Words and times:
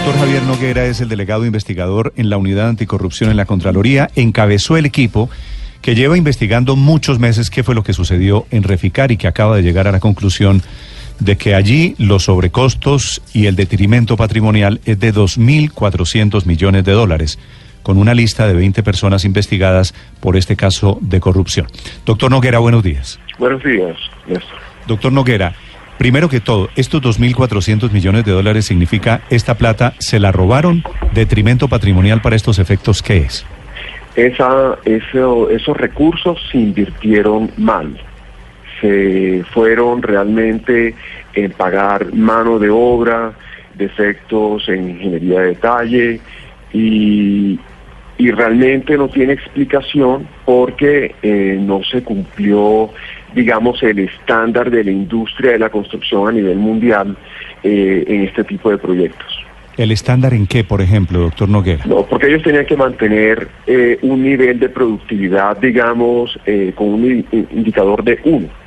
doctor 0.00 0.18
Javier 0.18 0.42
Noguera 0.44 0.86
es 0.86 1.02
el 1.02 1.10
delegado 1.10 1.44
investigador 1.44 2.14
en 2.16 2.30
la 2.30 2.38
Unidad 2.38 2.70
Anticorrupción 2.70 3.28
en 3.30 3.36
la 3.36 3.44
Contraloría. 3.44 4.08
Encabezó 4.16 4.78
el 4.78 4.86
equipo 4.86 5.28
que 5.82 5.94
lleva 5.94 6.16
investigando 6.16 6.74
muchos 6.74 7.18
meses 7.18 7.50
qué 7.50 7.62
fue 7.62 7.74
lo 7.74 7.82
que 7.82 7.92
sucedió 7.92 8.46
en 8.50 8.62
Reficar 8.62 9.12
y 9.12 9.18
que 9.18 9.28
acaba 9.28 9.56
de 9.56 9.62
llegar 9.62 9.86
a 9.88 9.92
la 9.92 10.00
conclusión 10.00 10.62
de 11.18 11.36
que 11.36 11.54
allí 11.54 11.96
los 11.98 12.24
sobrecostos 12.24 13.20
y 13.34 13.44
el 13.44 13.56
detrimento 13.56 14.16
patrimonial 14.16 14.80
es 14.86 14.98
de 14.98 15.12
2.400 15.12 16.46
millones 16.46 16.82
de 16.84 16.92
dólares, 16.92 17.38
con 17.82 17.98
una 17.98 18.14
lista 18.14 18.46
de 18.46 18.54
20 18.54 18.82
personas 18.82 19.26
investigadas 19.26 19.92
por 20.20 20.38
este 20.38 20.56
caso 20.56 20.96
de 21.02 21.20
corrupción. 21.20 21.66
Doctor 22.06 22.30
Noguera, 22.30 22.58
buenos 22.58 22.82
días. 22.82 23.20
Buenos 23.38 23.62
días, 23.62 23.98
Néstor. 24.26 24.58
Doctor 24.86 25.12
Noguera, 25.12 25.54
primero 26.00 26.30
que 26.30 26.40
todo, 26.40 26.70
estos 26.76 27.02
2.400 27.02 27.90
millones 27.90 28.24
de 28.24 28.32
dólares 28.32 28.64
significa 28.64 29.20
esta 29.28 29.56
plata 29.56 29.92
se 29.98 30.18
la 30.18 30.32
robaron, 30.32 30.82
detrimento 31.12 31.68
patrimonial 31.68 32.22
para 32.22 32.36
estos 32.36 32.58
efectos, 32.58 33.02
¿qué 33.02 33.18
es? 33.18 33.44
Esa, 34.16 34.78
eso, 34.86 35.50
esos 35.50 35.76
recursos 35.76 36.40
se 36.50 36.56
invirtieron 36.56 37.50
mal 37.58 38.00
se 38.80 39.44
fueron 39.52 40.00
realmente 40.02 40.94
en 41.34 41.52
pagar 41.52 42.14
mano 42.14 42.58
de 42.58 42.70
obra, 42.70 43.32
defectos 43.74 44.70
en 44.70 44.88
ingeniería 44.88 45.40
de 45.40 45.46
detalle 45.48 46.20
y, 46.72 47.60
realmente 48.28 48.98
no 48.98 49.08
tiene 49.08 49.32
explicación 49.32 50.26
porque 50.44 51.14
eh, 51.22 51.56
no 51.58 51.82
se 51.82 52.02
cumplió, 52.02 52.90
digamos, 53.34 53.82
el 53.82 54.00
estándar 54.00 54.70
de 54.70 54.84
la 54.84 54.90
industria 54.90 55.52
de 55.52 55.58
la 55.58 55.70
construcción 55.70 56.28
a 56.28 56.32
nivel 56.32 56.58
mundial 56.58 57.16
eh, 57.62 58.04
en 58.06 58.24
este 58.24 58.44
tipo 58.44 58.70
de 58.70 58.78
proyectos. 58.78 59.26
¿El 59.76 59.92
estándar 59.92 60.34
en 60.34 60.46
qué, 60.46 60.64
por 60.64 60.82
ejemplo, 60.82 61.20
doctor 61.20 61.48
Noguera? 61.48 61.84
No, 61.86 62.04
porque 62.04 62.26
ellos 62.26 62.42
tenían 62.42 62.66
que 62.66 62.76
mantener 62.76 63.48
eh, 63.66 63.98
un 64.02 64.22
nivel 64.22 64.58
de 64.58 64.68
productividad, 64.68 65.56
digamos, 65.56 66.38
con 66.74 66.88
un 66.88 67.24
indicador 67.52 68.04
de 68.04 68.18
1 68.24 68.60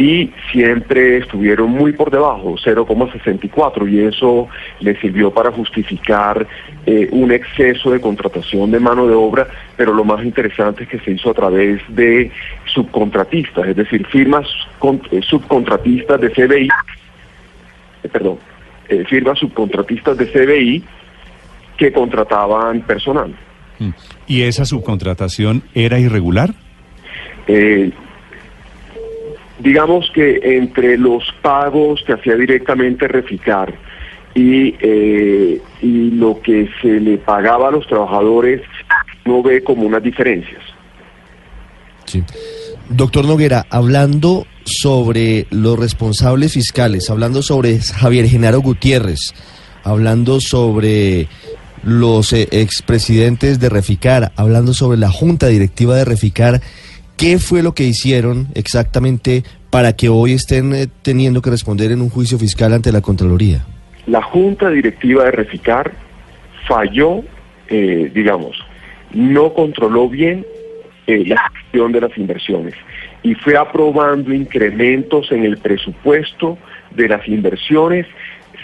y 0.00 0.32
siempre 0.50 1.18
estuvieron 1.18 1.72
muy 1.72 1.92
por 1.92 2.10
debajo, 2.10 2.56
0,64, 2.56 3.86
y 3.86 4.00
eso 4.00 4.48
les 4.80 4.98
sirvió 4.98 5.30
para 5.30 5.52
justificar 5.52 6.46
eh, 6.86 7.06
un 7.12 7.30
exceso 7.30 7.90
de 7.90 8.00
contratación 8.00 8.70
de 8.70 8.80
mano 8.80 9.06
de 9.06 9.14
obra, 9.14 9.46
pero 9.76 9.92
lo 9.92 10.02
más 10.02 10.24
interesante 10.24 10.84
es 10.84 10.88
que 10.88 11.00
se 11.00 11.10
hizo 11.10 11.28
a 11.28 11.34
través 11.34 11.82
de 11.88 12.30
subcontratistas, 12.64 13.68
es 13.68 13.76
decir, 13.76 14.06
firmas 14.06 14.48
eh, 15.10 15.20
subcontratistas 15.20 16.18
de 16.18 16.30
CBI, 16.30 16.68
eh, 18.02 18.08
perdón, 18.10 18.38
firmas 19.06 19.38
subcontratistas 19.38 20.16
de 20.16 20.26
CBI 20.32 20.84
que 21.76 21.92
contrataban 21.92 22.80
personal. 22.80 23.34
Mm. 23.78 23.90
¿Y 24.26 24.42
esa 24.42 24.64
subcontratación 24.64 25.62
era 25.74 25.98
irregular? 25.98 26.54
Digamos 29.60 30.10
que 30.14 30.40
entre 30.42 30.96
los 30.98 31.24
pagos 31.42 32.02
que 32.06 32.14
hacía 32.14 32.36
directamente 32.36 33.08
Reficar 33.08 33.72
y, 34.34 34.74
eh, 34.80 35.60
y 35.82 36.10
lo 36.12 36.40
que 36.40 36.68
se 36.80 37.00
le 37.00 37.18
pagaba 37.18 37.68
a 37.68 37.70
los 37.72 37.86
trabajadores, 37.86 38.62
no 39.24 39.42
ve 39.42 39.62
como 39.62 39.82
unas 39.82 40.02
diferencias. 40.02 40.62
Sí. 42.04 42.22
Doctor 42.88 43.24
Noguera, 43.24 43.66
hablando 43.70 44.46
sobre 44.64 45.46
los 45.50 45.78
responsables 45.78 46.52
fiscales, 46.52 47.10
hablando 47.10 47.42
sobre 47.42 47.80
Javier 47.80 48.28
Genaro 48.28 48.60
Gutiérrez, 48.60 49.34
hablando 49.84 50.40
sobre 50.40 51.28
los 51.82 52.32
eh, 52.32 52.48
expresidentes 52.50 53.60
de 53.60 53.68
Reficar, 53.68 54.32
hablando 54.36 54.74
sobre 54.74 54.98
la 54.98 55.10
junta 55.10 55.48
directiva 55.48 55.96
de 55.96 56.04
Reficar, 56.04 56.60
¿Qué 57.20 57.38
fue 57.38 57.62
lo 57.62 57.74
que 57.74 57.84
hicieron 57.84 58.48
exactamente 58.54 59.44
para 59.70 59.94
que 59.94 60.08
hoy 60.08 60.32
estén 60.32 60.74
eh, 60.74 60.88
teniendo 61.02 61.40
que 61.42 61.50
responder 61.50 61.92
en 61.92 62.00
un 62.00 62.10
juicio 62.10 62.38
fiscal 62.38 62.72
ante 62.72 62.92
la 62.92 63.00
Contraloría? 63.00 63.64
La 64.06 64.22
Junta 64.22 64.70
Directiva 64.70 65.24
de 65.24 65.30
Reficar 65.30 65.92
falló, 66.66 67.22
eh, 67.68 68.10
digamos, 68.12 68.56
no 69.12 69.54
controló 69.54 70.08
bien 70.08 70.44
eh, 71.06 71.24
la 71.26 71.48
gestión 71.50 71.92
de 71.92 72.00
las 72.00 72.16
inversiones 72.18 72.74
y 73.22 73.34
fue 73.34 73.56
aprobando 73.56 74.32
incrementos 74.32 75.30
en 75.30 75.44
el 75.44 75.58
presupuesto 75.58 76.58
de 76.92 77.08
las 77.08 77.26
inversiones 77.28 78.06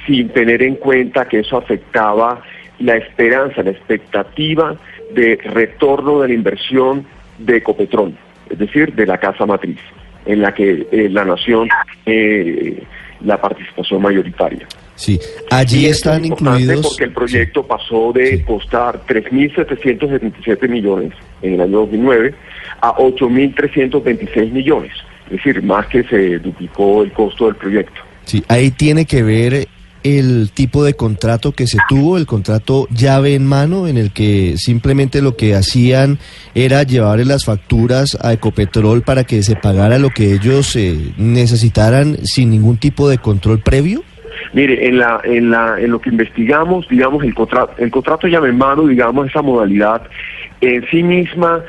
sin 0.07 0.29
tener 0.31 0.63
en 0.63 0.77
cuenta 0.77 1.27
que 1.27 1.41
eso 1.41 1.57
afectaba 1.57 2.43
la 2.79 2.97
esperanza, 2.97 3.63
la 3.63 3.71
expectativa 3.71 4.77
de 5.15 5.37
retorno 5.43 6.21
de 6.21 6.29
la 6.29 6.35
inversión 6.35 7.07
de 7.39 7.59
Ecopetrol 7.59 8.15
es 8.51 8.59
decir, 8.59 8.95
de 8.95 9.07
la 9.07 9.19
casa 9.19 9.47
matriz, 9.47 9.79
en 10.27 10.43
la 10.43 10.55
que 10.55 10.87
eh, 10.91 11.09
la 11.11 11.25
nación 11.25 11.69
eh, 12.05 12.83
la 13.21 13.41
participación 13.41 14.03
mayoritaria. 14.03 14.67
Sí, 14.95 15.21
allí 15.51 15.87
están 15.87 16.25
incluidos. 16.25 16.87
Porque 16.87 17.05
el 17.05 17.13
proyecto 17.13 17.67
pasó 17.67 18.13
de 18.13 18.43
costar 18.45 19.05
3.777 19.07 20.69
millones 20.69 21.13
en 21.43 21.55
el 21.55 21.61
año 21.61 21.79
2009 21.81 22.35
a 22.81 22.95
8.326 22.97 24.53
millones, 24.53 24.93
es 25.27 25.33
decir, 25.33 25.63
más 25.63 25.87
que 25.87 26.03
se 26.05 26.39
duplicó 26.39 27.03
el 27.03 27.13
costo 27.13 27.47
del 27.47 27.57
proyecto. 27.57 28.01
Sí, 28.25 28.43
ahí 28.49 28.71
tiene 28.71 29.05
que 29.05 29.23
ver 29.23 29.67
el 30.07 30.51
tipo 30.53 30.85
de 30.85 30.95
contrato 30.95 31.53
que 31.53 31.67
se 31.67 31.79
tuvo, 31.89 32.17
el 32.17 32.27
contrato 32.27 32.87
llave 32.91 33.35
en 33.35 33.45
mano, 33.45 33.89
en 33.89 33.97
el 33.97 34.13
que 34.13 34.57
simplemente 34.57 35.21
lo 35.21 35.37
que 35.37 35.55
hacían 35.55 36.19
era 36.55 36.85
llevarle 36.85 37.25
las 37.25 37.45
facturas 37.45 38.17
a 38.21 38.33
Ecopetrol 38.33 39.03
para 39.03 39.25
que 39.25 39.43
se 39.43 39.57
pagara 39.57 39.99
lo 39.99 40.11
que 40.11 40.35
ellos 40.35 40.77
eh, 40.77 41.13
necesitaran 41.17 42.19
sin 42.25 42.51
ningún 42.51 42.77
tipo 42.77 43.09
de 43.09 43.19
control 43.19 43.61
previo? 43.61 44.03
Mire, 44.53 44.87
en, 44.87 44.99
la, 44.99 45.21
en, 45.25 45.51
la, 45.51 45.81
en 45.81 45.91
lo 45.91 46.01
que 46.01 46.11
investigamos, 46.11 46.89
digamos, 46.89 47.25
el 47.25 47.35
contrato, 47.35 47.73
el 47.79 47.91
contrato 47.91 48.29
llave 48.29 48.51
en 48.51 48.59
mano, 48.59 48.87
digamos, 48.87 49.27
esa 49.27 49.43
modalidad 49.43 50.03
en 50.61 50.87
sí 50.89 51.03
misma 51.03 51.63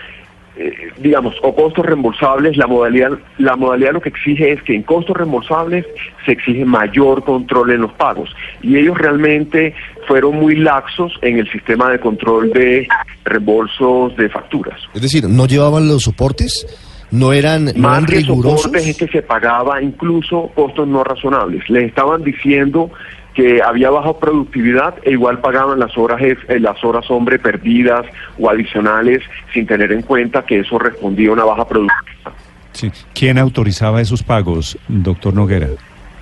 eh, 0.60 0.92
digamos, 0.98 1.36
o 1.44 1.56
costos 1.56 1.86
reembolsables, 1.86 2.58
la 2.58 2.68
modalidad, 2.68 3.12
la 3.38 3.56
modalidad 3.56 3.94
lo 3.94 4.02
que 4.02 4.10
exige 4.10 4.52
es 4.52 4.62
que 4.64 4.76
en 4.76 4.84
costos 4.84 5.16
reembolsables 5.16 5.86
se 6.26 6.32
exige 6.32 6.66
mayor 6.66 7.24
control 7.24 7.72
en 7.72 7.82
los 7.82 7.94
pagos. 7.94 8.36
Y 8.62 8.78
ellos 8.78 8.98
realmente 8.98 9.76
fueron 10.08 10.36
muy 10.38 10.56
laxos 10.56 11.14
en 11.22 11.38
el 11.38 11.52
sistema 11.52 11.90
de 11.92 12.00
control 12.00 12.52
de 12.54 12.88
reembolsos 13.24 14.16
de 14.18 14.30
facturas. 14.30 14.80
Es 14.94 15.02
decir, 15.02 15.26
¿no 15.28 15.46
llevaban 15.46 15.88
los 15.88 16.04
soportes? 16.04 16.66
¿No 17.10 17.32
eran, 17.32 17.66
no 17.66 17.74
Más 17.76 18.00
eran 18.00 18.06
que 18.06 18.16
rigurosos? 18.18 18.62
soportes 18.64 18.88
es 18.88 18.98
que 18.98 19.08
se 19.08 19.22
pagaba 19.22 19.82
incluso 19.82 20.52
costos 20.56 20.88
no 20.88 21.04
razonables. 21.04 21.70
Les 21.70 21.86
estaban 21.86 22.24
diciendo 22.24 22.92
que 23.38 23.62
había 23.62 23.92
baja 23.92 24.18
productividad 24.18 24.96
e 25.04 25.12
igual 25.12 25.38
pagaban 25.38 25.78
las 25.78 25.96
horas 25.96 26.20
eh, 26.24 26.60
las 26.60 26.84
horas 26.84 27.06
hombre 27.12 27.38
perdidas 27.38 28.04
o 28.40 28.50
adicionales 28.50 29.22
sin 29.54 29.68
tener 29.68 29.92
en 29.92 30.02
cuenta 30.02 30.44
que 30.44 30.62
eso 30.62 30.80
respondía 30.80 31.30
a 31.30 31.34
una 31.34 31.46
baja 31.46 31.68
productividad. 31.68 32.32
Sí. 32.72 32.92
¿Quién 33.14 33.38
autorizaba 33.38 34.02
esos 34.02 34.24
pagos, 34.24 34.76
doctor 34.88 35.36
Noguera? 35.36 35.68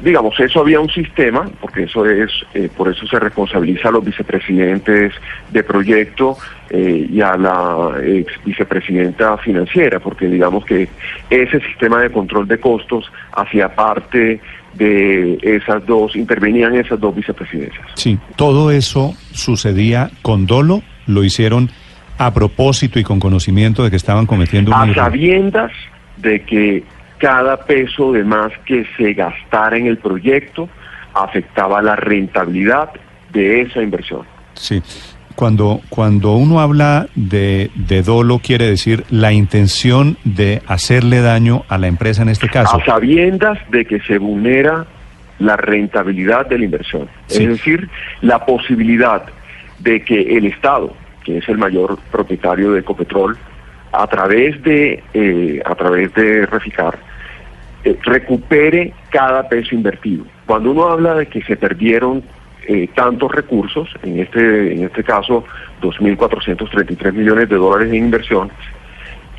Digamos, 0.01 0.37
eso 0.41 0.59
había 0.59 0.81
un 0.81 0.89
sistema, 0.89 1.49
porque 1.61 1.83
eso 1.83 2.05
es, 2.05 2.29
eh, 2.53 2.69
por 2.75 2.89
eso 2.89 3.07
se 3.07 3.17
responsabiliza 3.17 3.87
a 3.87 3.91
los 3.93 4.03
vicepresidentes 4.03 5.13
de 5.53 5.63
proyecto 5.63 6.37
eh, 6.69 7.07
y 7.09 7.21
a 7.21 7.37
la 7.37 7.93
ex 8.03 8.33
vicepresidenta 8.43 9.37
financiera, 9.37 10.01
porque 10.01 10.27
digamos 10.27 10.65
que 10.65 10.89
ese 11.29 11.61
sistema 11.61 12.01
de 12.01 12.11
control 12.11 12.45
de 12.45 12.59
costos 12.59 13.09
hacía 13.31 13.73
parte 13.73 14.41
de 14.75 15.37
esas 15.41 15.85
dos, 15.85 16.15
intervenían 16.15 16.75
esas 16.75 16.99
dos 16.99 17.15
vicepresidencias. 17.15 17.85
Sí, 17.95 18.17
todo 18.35 18.71
eso 18.71 19.13
sucedía 19.31 20.09
con 20.21 20.45
dolo, 20.45 20.81
lo 21.07 21.23
hicieron 21.23 21.69
a 22.17 22.33
propósito 22.33 22.99
y 22.99 23.03
con 23.03 23.19
conocimiento 23.19 23.83
de 23.83 23.89
que 23.89 23.95
estaban 23.97 24.25
cometiendo 24.25 24.71
un 24.71 24.77
A 24.77 24.83
error. 24.83 24.95
sabiendas 24.95 25.71
de 26.17 26.41
que 26.43 26.83
cada 27.17 27.57
peso 27.65 28.11
de 28.11 28.23
más 28.23 28.51
que 28.65 28.85
se 28.97 29.13
gastara 29.13 29.77
en 29.77 29.87
el 29.87 29.97
proyecto 29.97 30.69
afectaba 31.13 31.81
la 31.81 31.95
rentabilidad 31.95 32.89
de 33.31 33.61
esa 33.61 33.81
inversión. 33.81 34.21
Sí. 34.53 34.81
Cuando, 35.35 35.81
cuando 35.89 36.33
uno 36.35 36.61
habla 36.61 37.07
de, 37.15 37.69
de 37.75 38.01
dolo, 38.01 38.39
quiere 38.39 38.65
decir 38.65 39.03
la 39.09 39.33
intención 39.33 40.17
de 40.23 40.61
hacerle 40.65 41.21
daño 41.21 41.63
a 41.67 41.77
la 41.77 41.87
empresa 41.87 42.21
en 42.21 42.29
este 42.29 42.47
caso. 42.47 42.77
A 42.77 42.85
sabiendas 42.85 43.59
de 43.69 43.85
que 43.85 43.99
se 44.01 44.17
vulnera 44.17 44.85
la 45.39 45.57
rentabilidad 45.57 46.47
de 46.47 46.59
la 46.59 46.65
inversión. 46.65 47.09
Sí. 47.27 47.43
Es 47.43 47.49
decir, 47.49 47.89
la 48.21 48.45
posibilidad 48.45 49.23
de 49.79 50.01
que 50.03 50.37
el 50.37 50.45
Estado, 50.45 50.93
que 51.23 51.39
es 51.39 51.49
el 51.49 51.57
mayor 51.57 51.99
propietario 52.11 52.71
de 52.71 52.79
Ecopetrol, 52.79 53.37
a 53.91 54.07
través 54.07 54.61
de, 54.63 55.03
eh, 55.13 55.61
a 55.65 55.75
través 55.75 56.13
de 56.13 56.45
Reficar, 56.45 56.97
eh, 57.83 57.97
recupere 58.03 58.93
cada 59.09 59.47
peso 59.47 59.75
invertido. 59.75 60.25
Cuando 60.45 60.71
uno 60.71 60.87
habla 60.87 61.15
de 61.15 61.27
que 61.27 61.41
se 61.43 61.55
perdieron 61.55 62.23
eh, 62.67 62.89
tantos 62.95 63.31
recursos, 63.31 63.89
en 64.03 64.19
este, 64.19 64.73
en 64.73 64.83
este 64.83 65.03
caso 65.03 65.43
2.433 65.81 67.13
millones 67.13 67.49
de 67.49 67.55
dólares 67.55 67.89
en 67.89 67.95
inversión, 67.95 68.51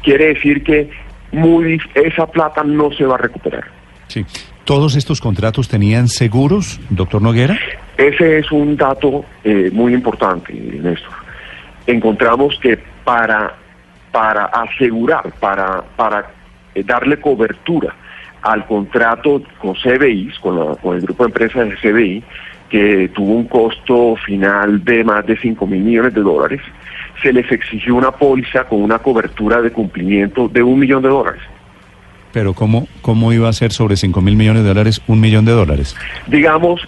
quiere 0.02 0.34
decir 0.34 0.62
que 0.62 0.90
muy, 1.32 1.80
esa 1.94 2.26
plata 2.26 2.62
no 2.62 2.90
se 2.92 3.04
va 3.04 3.16
a 3.16 3.18
recuperar. 3.18 3.64
Sí. 4.08 4.24
¿Todos 4.64 4.96
estos 4.96 5.20
contratos 5.20 5.68
tenían 5.68 6.08
seguros, 6.08 6.80
doctor 6.90 7.22
Noguera? 7.22 7.56
Ese 7.96 8.38
es 8.38 8.50
un 8.50 8.76
dato 8.76 9.24
eh, 9.44 9.70
muy 9.72 9.94
importante, 9.94 10.52
Néstor. 10.52 11.12
Encontramos 11.86 12.58
que 12.60 12.78
para, 13.04 13.54
para 14.10 14.46
asegurar, 14.46 15.32
para, 15.38 15.82
para 15.96 16.30
eh, 16.74 16.82
darle 16.82 17.20
cobertura 17.20 17.94
al 18.42 18.66
contrato 18.66 19.42
con 19.58 19.74
CBI, 19.74 20.32
con, 20.40 20.74
con 20.76 20.96
el 20.96 21.02
grupo 21.02 21.24
de 21.24 21.28
empresas 21.28 21.68
de 21.68 21.76
CBI, 21.76 22.24
que 22.70 23.10
tuvo 23.14 23.32
un 23.34 23.44
costo 23.44 24.16
final 24.16 24.84
de 24.84 25.04
más 25.04 25.24
de 25.26 25.36
5 25.36 25.66
mil 25.66 25.82
millones 25.82 26.14
de 26.14 26.20
dólares, 26.20 26.60
se 27.22 27.32
les 27.32 27.50
exigió 27.50 27.94
una 27.94 28.10
póliza 28.10 28.64
con 28.64 28.82
una 28.82 28.98
cobertura 28.98 29.62
de 29.62 29.70
cumplimiento 29.70 30.48
de 30.48 30.62
un 30.62 30.78
millón 30.78 31.02
de 31.02 31.08
dólares. 31.08 31.42
Pero 32.32 32.52
¿cómo, 32.52 32.86
cómo 33.00 33.32
iba 33.32 33.48
a 33.48 33.52
ser 33.52 33.72
sobre 33.72 33.96
5 33.96 34.20
mil 34.20 34.36
millones 34.36 34.62
de 34.62 34.68
dólares 34.68 35.00
un 35.06 35.20
millón 35.20 35.44
de 35.44 35.52
dólares? 35.52 35.96
Digamos, 36.26 36.86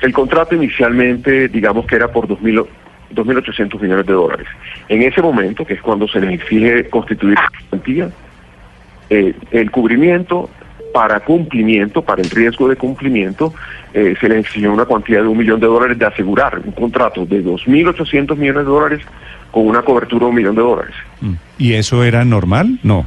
el 0.00 0.12
contrato 0.12 0.54
inicialmente, 0.54 1.48
digamos 1.48 1.86
que 1.86 1.96
era 1.96 2.10
por 2.10 2.26
2.800 2.26 3.80
millones 3.80 4.06
de 4.06 4.12
dólares. 4.12 4.46
En 4.88 5.02
ese 5.02 5.22
momento, 5.22 5.64
que 5.64 5.74
es 5.74 5.80
cuando 5.80 6.08
se 6.08 6.20
les 6.20 6.40
exige 6.40 6.88
constituir 6.88 7.36
garantía, 7.70 8.10
eh, 9.10 9.34
el 9.52 9.70
cubrimiento 9.70 10.50
para 10.98 11.20
cumplimiento, 11.20 12.02
para 12.02 12.20
el 12.22 12.28
riesgo 12.28 12.68
de 12.68 12.74
cumplimiento, 12.74 13.54
eh, 13.94 14.16
se 14.20 14.28
les 14.28 14.38
exigió 14.40 14.72
una 14.72 14.84
cuantía 14.84 15.22
de 15.22 15.28
un 15.28 15.38
millón 15.38 15.60
de 15.60 15.68
dólares 15.68 15.96
de 15.96 16.04
asegurar 16.04 16.58
un 16.58 16.72
contrato 16.72 17.24
de 17.24 17.40
2.800 17.40 18.34
millones 18.34 18.64
de 18.64 18.68
dólares 18.68 19.00
con 19.52 19.68
una 19.68 19.82
cobertura 19.82 20.24
de 20.24 20.30
un 20.30 20.34
millón 20.34 20.56
de 20.56 20.62
dólares. 20.62 20.94
Mm. 21.20 21.34
¿Y 21.56 21.74
eso 21.74 22.02
era 22.02 22.24
normal? 22.24 22.80
No. 22.82 23.06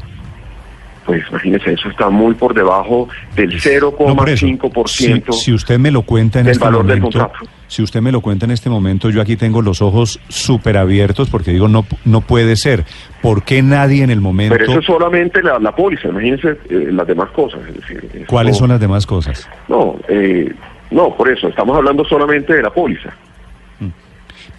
Pues 1.06 1.24
imagínese, 1.30 1.74
eso 1.74 1.90
está 1.90 2.10
muy 2.10 2.36
por 2.36 2.54
debajo 2.54 3.10
del 3.36 3.60
0,5% 3.60 5.34
si, 5.34 5.44
si 5.44 5.54
usted 5.54 5.80
me 5.80 5.90
lo 5.90 6.04
cuenta 6.04 6.40
en 6.40 6.46
del 6.46 6.54
este 6.54 6.64
valor 6.64 6.86
del 6.86 7.02
momento, 7.02 7.20
contrato. 7.20 7.52
si 7.68 7.82
usted 7.82 8.02
me 8.02 8.12
lo 8.12 8.22
cuenta 8.22 8.46
en 8.46 8.52
este 8.52 8.70
momento, 8.70 9.10
yo 9.10 9.20
aquí 9.22 9.36
tengo 9.36 9.62
los 9.62 9.82
ojos 9.82 10.20
súper 10.28 10.78
abiertos 10.78 11.30
porque 11.30 11.52
digo, 11.52 11.68
no, 11.68 11.86
no 12.06 12.22
puede 12.22 12.56
ser. 12.56 12.86
¿Por 13.22 13.44
qué 13.44 13.62
nadie 13.64 14.04
en 14.04 14.12
el 14.12 14.22
momento... 14.22 14.56
Pero 14.56 14.72
eso 14.72 14.80
es 14.80 14.86
solamente 14.86 15.42
la, 15.42 15.58
la 15.60 15.76
póliza, 15.76 16.10
imagínense 16.10 16.50
eh, 16.70 16.90
las 16.92 17.08
demás 17.08 17.30
cosas. 17.32 17.62
Es 17.68 17.76
decir, 17.76 18.26
¿Cuáles 18.28 18.58
son 18.58 18.70
las 18.70 18.80
demás 18.80 19.06
cosas? 19.06 19.50
No, 19.68 19.96
eh, 20.08 20.54
no, 20.92 21.16
por 21.16 21.30
eso, 21.30 21.48
estamos 21.48 21.76
hablando 21.76 22.06
solamente 22.06 22.54
de 22.54 22.62
la 22.62 22.70
póliza. 22.70 23.12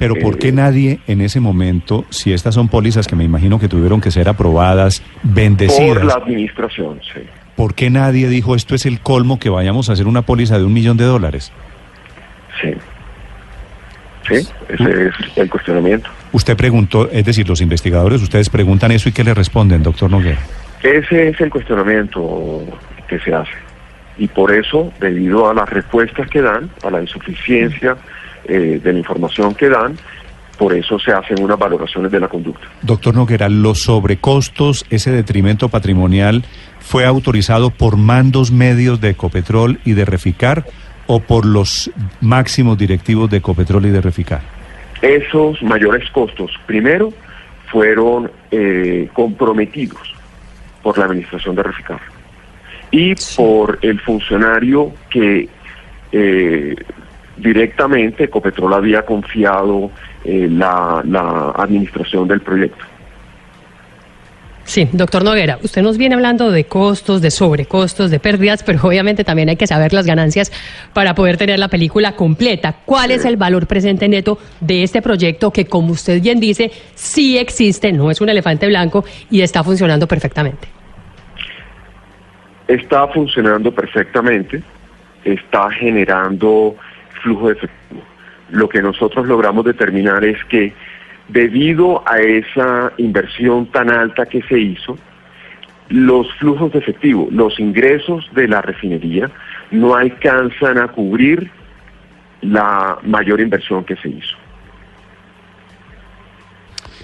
Pero 0.03 0.17
¿por 0.17 0.37
qué 0.37 0.49
Eh, 0.49 0.53
nadie 0.53 0.99
en 1.07 1.21
ese 1.21 1.39
momento, 1.39 2.05
si 2.11 2.33
estas 2.33 2.57
son 2.57 2.67
pólizas 2.67 3.07
que 3.07 3.15
me 3.15 3.23
imagino 3.23 3.61
que 3.61 3.69
tuvieron 3.69 4.01
que 4.01 4.11
ser 4.11 4.29
aprobadas, 4.29 5.01
bendecidas, 5.23 5.99
Por 5.99 6.05
la 6.05 6.15
administración, 6.15 7.01
sí. 7.15 7.21
¿por 7.55 7.75
qué 7.75 7.89
nadie 7.89 8.29
dijo 8.29 8.57
esto 8.57 8.75
es 8.75 8.85
el 8.85 8.99
colmo 8.99 9.39
que 9.39 9.49
vayamos 9.49 9.89
a 9.89 9.93
hacer 9.93 10.09
una 10.09 10.23
póliza 10.23 10.59
de 10.59 10.65
un 10.65 10.73
millón 10.73 10.97
de 10.97 11.05
dólares? 11.05 11.53
Sí. 12.61 12.75
Sí, 14.29 14.49
ese 14.71 15.07
es 15.07 15.15
el 15.37 15.49
cuestionamiento. 15.49 16.11
Usted 16.33 16.57
preguntó, 16.57 17.09
es 17.09 17.25
decir, 17.25 17.49
los 17.49 17.61
investigadores, 17.61 18.21
ustedes 18.23 18.51
preguntan 18.51 18.91
eso 18.91 19.09
y 19.09 19.13
¿qué 19.13 19.23
le 19.23 19.35
responden, 19.35 19.85
doctor 19.85 20.11
Noguera? 20.11 20.41
Ese 20.83 21.29
es 21.29 21.41
el 21.41 21.49
cuestionamiento 21.51 22.61
que 23.07 23.21
se 23.21 23.33
hace. 23.33 23.53
Y 24.19 24.27
por 24.27 24.51
eso, 24.53 24.93
debido 24.99 25.49
a 25.49 25.55
las 25.55 25.71
respuestas 25.71 26.29
que 26.29 26.43
dan, 26.43 26.71
a 26.83 26.91
la 26.91 27.01
insuficiencia 27.01 27.97
eh, 28.45 28.81
de 28.83 28.93
la 28.93 28.99
información 28.99 29.55
que 29.55 29.69
dan, 29.69 29.97
por 30.59 30.75
eso 30.75 30.99
se 30.99 31.13
hacen 31.13 31.43
unas 31.43 31.59
valoraciones 31.59 32.13
de 32.13 32.21
la 32.21 32.29
conducta. 32.29 32.67
Doctor 32.83 33.15
Noguera, 33.15 33.49
los 33.49 33.83
sobrecostos, 33.83 34.85
ese 34.91 35.11
detrimento 35.11 35.69
patrimonial, 35.69 36.45
¿fue 36.81 37.05
autorizado 37.05 37.71
por 37.71 37.97
mandos 37.97 38.53
medios 38.53 39.01
de 39.01 39.11
Ecopetrol 39.11 39.81
y 39.85 39.93
de 39.93 40.05
Reficar 40.05 40.65
o 41.07 41.21
por 41.21 41.47
los 41.47 41.91
máximos 42.21 42.79
directivos 42.79 43.31
de 43.31 43.39
Ecopetrol 43.39 43.87
y 43.87 43.91
de 43.91 44.01
Reficar? 44.01 44.43
Esos 45.01 45.61
mayores 45.63 46.09
costos, 46.11 46.53
primero, 46.67 47.13
fueron 47.71 48.31
eh, 48.51 49.09
comprometidos 49.13 50.15
por 50.83 50.99
la 50.99 51.07
administración 51.07 51.57
de 51.57 51.63
Reficar 51.63 52.01
y 52.91 53.15
por 53.37 53.79
el 53.83 53.99
funcionario 54.01 54.93
que 55.11 55.49
eh, 56.13 56.77
directamente 57.37 58.25
Ecopetrol 58.25 58.75
había 58.75 59.03
confiado 59.03 59.91
eh, 60.25 60.49
la, 60.51 61.03
la 61.05 61.53
administración 61.57 62.29
del 62.29 62.41
proyecto. 62.41 62.85
Sí, 64.65 64.89
doctor 64.93 65.25
Noguera, 65.25 65.59
usted 65.63 65.83
nos 65.83 65.99
viene 65.99 66.15
hablando 66.15 66.51
de 66.51 66.65
costos, 66.65 67.21
de 67.21 67.31
sobrecostos, 67.31 68.11
de 68.11 68.21
pérdidas, 68.21 68.63
pero 68.67 68.81
obviamente 68.83 69.25
también 69.25 69.49
hay 69.49 69.57
que 69.57 69.67
saber 69.67 69.93
las 69.93 70.07
ganancias 70.07 70.53
para 70.93 71.15
poder 71.15 71.37
tener 71.37 71.59
la 71.59 71.69
película 71.69 72.13
completa. 72.13 72.77
¿Cuál 72.85 73.11
es 73.11 73.25
el 73.25 73.37
valor 73.37 73.67
presente 73.67 74.09
neto 74.09 74.39
de 74.61 74.83
este 74.83 75.03
proyecto 75.03 75.51
que, 75.51 75.67
como 75.67 75.93
usted 75.93 76.23
bien 76.23 76.41
dice, 76.41 76.71
sí 76.95 77.39
existe, 77.39 77.93
no 77.93 78.11
es 78.11 78.21
un 78.21 78.29
elefante 78.29 78.67
blanco 78.67 79.05
y 79.31 79.41
está 79.43 79.65
funcionando 79.65 80.07
perfectamente? 80.07 80.69
Está 82.69 83.09
funcionando 83.09 83.73
perfectamente, 83.75 84.63
está 85.25 85.71
generando 85.71 86.77
flujo 87.23 87.49
de 87.49 87.55
efectivo. 87.55 88.03
Lo 88.51 88.69
que 88.69 88.83
nosotros 88.83 89.27
logramos 89.27 89.65
determinar 89.65 90.25
es 90.25 90.43
que 90.45 90.73
debido 91.29 92.03
a 92.07 92.19
esa 92.19 92.93
inversión 92.99 93.67
tan 93.67 93.91
alta 93.91 94.27
que 94.27 94.43
se 94.43 94.59
hizo, 94.59 94.99
los 95.89 96.33
flujos 96.35 96.73
de 96.73 96.79
efectivo, 96.79 97.29
los 97.31 97.59
ingresos 97.59 98.29
de 98.35 98.49
la 98.49 98.63
refinería 98.63 99.31
no 99.71 99.95
alcanzan 99.95 100.79
a 100.79 100.89
cubrir 100.89 101.51
la 102.41 102.99
mayor 103.05 103.41
inversión 103.41 103.85
que 103.85 103.97
se 103.97 104.09
hizo. 104.09 104.42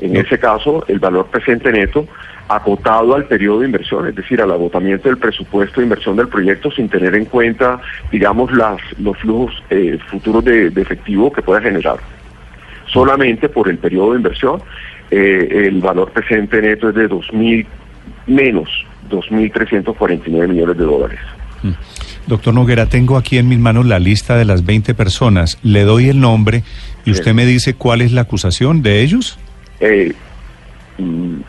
En 0.00 0.16
ese 0.16 0.38
caso, 0.38 0.84
el 0.88 0.98
valor 0.98 1.26
presente 1.26 1.72
neto 1.72 2.06
acotado 2.48 3.14
al 3.14 3.24
periodo 3.26 3.60
de 3.60 3.66
inversión, 3.66 4.06
es 4.08 4.14
decir, 4.14 4.40
al 4.40 4.50
agotamiento 4.50 5.08
del 5.08 5.18
presupuesto 5.18 5.80
de 5.80 5.84
inversión 5.86 6.16
del 6.16 6.28
proyecto 6.28 6.70
sin 6.70 6.88
tener 6.88 7.14
en 7.14 7.26
cuenta, 7.26 7.80
digamos, 8.10 8.50
las, 8.52 8.78
los 8.98 9.18
flujos 9.18 9.62
eh, 9.70 9.98
futuros 10.10 10.44
de, 10.44 10.70
de 10.70 10.80
efectivo 10.82 11.30
que 11.32 11.42
pueda 11.42 11.60
generar 11.60 11.98
solamente 12.92 13.48
por 13.48 13.68
el 13.68 13.78
periodo 13.78 14.12
de 14.12 14.16
inversión, 14.18 14.62
eh, 15.10 15.64
el 15.66 15.80
valor 15.80 16.10
presente 16.10 16.60
neto 16.60 16.88
es 16.88 16.94
de 16.94 17.08
2.000 17.08 17.66
menos 18.26 18.68
2.349 19.10 20.48
millones 20.48 20.76
de 20.76 20.84
dólares. 20.84 21.20
Doctor 22.26 22.54
Noguera, 22.54 22.86
tengo 22.86 23.16
aquí 23.16 23.38
en 23.38 23.48
mis 23.48 23.58
manos 23.58 23.86
la 23.86 23.98
lista 23.98 24.36
de 24.36 24.44
las 24.44 24.64
20 24.64 24.94
personas. 24.94 25.58
Le 25.62 25.82
doy 25.82 26.08
el 26.08 26.20
nombre 26.20 26.62
y 27.04 27.10
usted 27.10 27.30
Sí. 27.30 27.34
me 27.34 27.46
dice 27.46 27.74
cuál 27.74 28.00
es 28.00 28.12
la 28.12 28.22
acusación 28.22 28.82
de 28.82 29.02
ellos. 29.02 29.38
Eh, 29.80 30.12
mm, 30.98 31.40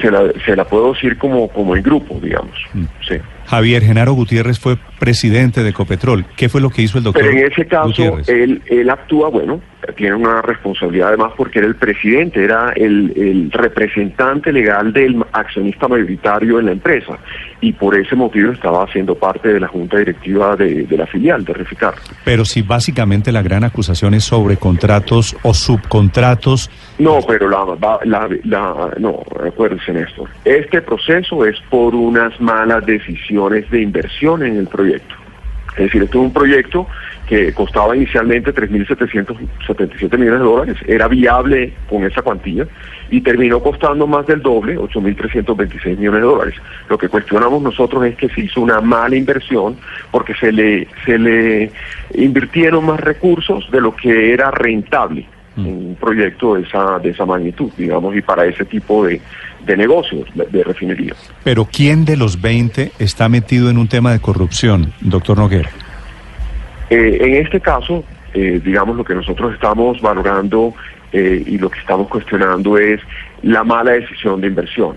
se, 0.00 0.10
la, 0.10 0.32
se 0.44 0.56
la 0.56 0.64
puedo 0.64 0.92
decir 0.92 1.16
como, 1.18 1.48
como 1.48 1.76
en 1.76 1.82
grupo, 1.82 2.18
digamos. 2.20 2.56
Mm. 2.72 2.84
Sí. 3.06 3.16
Javier 3.46 3.82
Genaro 3.82 4.12
Gutiérrez 4.12 4.58
fue 4.58 4.76
presidente 4.98 5.62
de 5.62 5.70
Ecopetrol. 5.70 6.24
¿Qué 6.36 6.48
fue 6.48 6.60
lo 6.60 6.70
que 6.70 6.82
hizo 6.82 6.98
el 6.98 7.04
doctor 7.04 7.22
Pero 7.22 7.36
en 7.36 7.50
ese 7.50 7.66
caso, 7.66 8.18
él, 8.28 8.62
él 8.66 8.90
actúa, 8.90 9.28
bueno, 9.28 9.60
tiene 9.96 10.14
una 10.14 10.40
responsabilidad 10.40 11.08
además 11.08 11.32
porque 11.36 11.58
era 11.58 11.66
el 11.66 11.74
presidente, 11.74 12.44
era 12.44 12.72
el, 12.76 13.12
el 13.16 13.50
representante 13.50 14.52
legal 14.52 14.92
del 14.92 15.24
accionista 15.32 15.88
mayoritario 15.88 16.60
en 16.60 16.66
la 16.66 16.72
empresa 16.72 17.18
y 17.62 17.72
por 17.72 17.94
ese 17.94 18.16
motivo 18.16 18.52
estaba 18.52 18.84
haciendo 18.84 19.14
parte 19.14 19.52
de 19.52 19.60
la 19.60 19.68
junta 19.68 19.98
directiva 19.98 20.56
de, 20.56 20.84
de 20.84 20.96
la 20.96 21.06
filial 21.06 21.44
de 21.44 21.52
Reficar. 21.52 21.94
Pero 22.24 22.44
si 22.44 22.62
básicamente 22.62 23.32
la 23.32 23.42
gran 23.42 23.64
acusación 23.64 24.14
es 24.14 24.24
sobre 24.24 24.56
contratos 24.56 25.36
o 25.42 25.52
subcontratos, 25.52 26.70
No, 26.98 27.18
pero 27.26 27.48
la, 27.48 27.64
la, 28.04 28.28
la- 28.44 28.90
no, 28.98 29.22
acuérdense 29.46 29.92
Néstor, 29.92 30.28
este 30.44 30.80
proceso 30.82 31.44
es 31.44 31.56
por 31.68 31.94
unas 31.94 32.40
malas 32.40 32.84
decisiones 32.86 33.70
de 33.70 33.82
inversión 33.82 34.42
en 34.42 34.56
el 34.56 34.66
proyecto. 34.66 35.14
Es 35.76 35.84
decir, 35.84 36.02
esto 36.02 36.18
es 36.18 36.24
un 36.26 36.32
proyecto 36.32 36.86
que 37.30 37.52
costaba 37.52 37.96
inicialmente 37.96 38.52
3.777 38.52 40.18
millones 40.18 40.40
de 40.40 40.44
dólares, 40.44 40.76
era 40.84 41.06
viable 41.06 41.72
con 41.88 42.04
esa 42.04 42.22
cuantía 42.22 42.66
y 43.08 43.20
terminó 43.20 43.60
costando 43.60 44.06
más 44.08 44.26
del 44.26 44.42
doble, 44.42 44.76
8.326 44.76 45.96
millones 45.96 46.22
de 46.22 46.26
dólares. 46.26 46.54
Lo 46.88 46.98
que 46.98 47.08
cuestionamos 47.08 47.62
nosotros 47.62 48.04
es 48.04 48.16
que 48.16 48.28
se 48.30 48.40
hizo 48.40 48.60
una 48.60 48.80
mala 48.80 49.14
inversión 49.14 49.76
porque 50.10 50.34
se 50.34 50.50
le, 50.50 50.88
se 51.04 51.18
le 51.18 51.70
invirtieron 52.14 52.84
más 52.86 52.98
recursos 52.98 53.70
de 53.70 53.80
lo 53.80 53.94
que 53.94 54.32
era 54.32 54.50
rentable 54.50 55.24
en 55.56 55.66
un 55.66 55.96
proyecto 56.00 56.54
de 56.54 56.62
esa, 56.62 56.98
de 56.98 57.10
esa 57.10 57.26
magnitud, 57.26 57.70
digamos, 57.76 58.16
y 58.16 58.22
para 58.22 58.46
ese 58.46 58.64
tipo 58.64 59.04
de, 59.04 59.20
de 59.66 59.76
negocios, 59.76 60.28
de, 60.34 60.64
refinería. 60.64 61.14
pero 61.44 61.66
¿quién 61.70 62.04
de 62.04 62.16
los 62.16 62.40
20 62.40 62.92
está 62.98 63.28
metido 63.28 63.70
en 63.70 63.78
un 63.78 63.88
tema 63.88 64.12
de 64.12 64.20
corrupción, 64.20 64.92
doctor 65.00 65.38
Noguera? 65.38 65.70
Eh, 66.88 67.18
en 67.20 67.34
este 67.36 67.60
caso, 67.60 68.04
eh, 68.34 68.60
digamos, 68.64 68.96
lo 68.96 69.04
que 69.04 69.14
nosotros 69.14 69.52
estamos 69.54 70.00
valorando 70.00 70.74
eh, 71.12 71.42
y 71.44 71.58
lo 71.58 71.68
que 71.68 71.80
estamos 71.80 72.08
cuestionando 72.08 72.78
es 72.78 73.00
la 73.42 73.64
mala 73.64 73.92
decisión 73.92 74.40
de 74.40 74.46
inversión, 74.46 74.96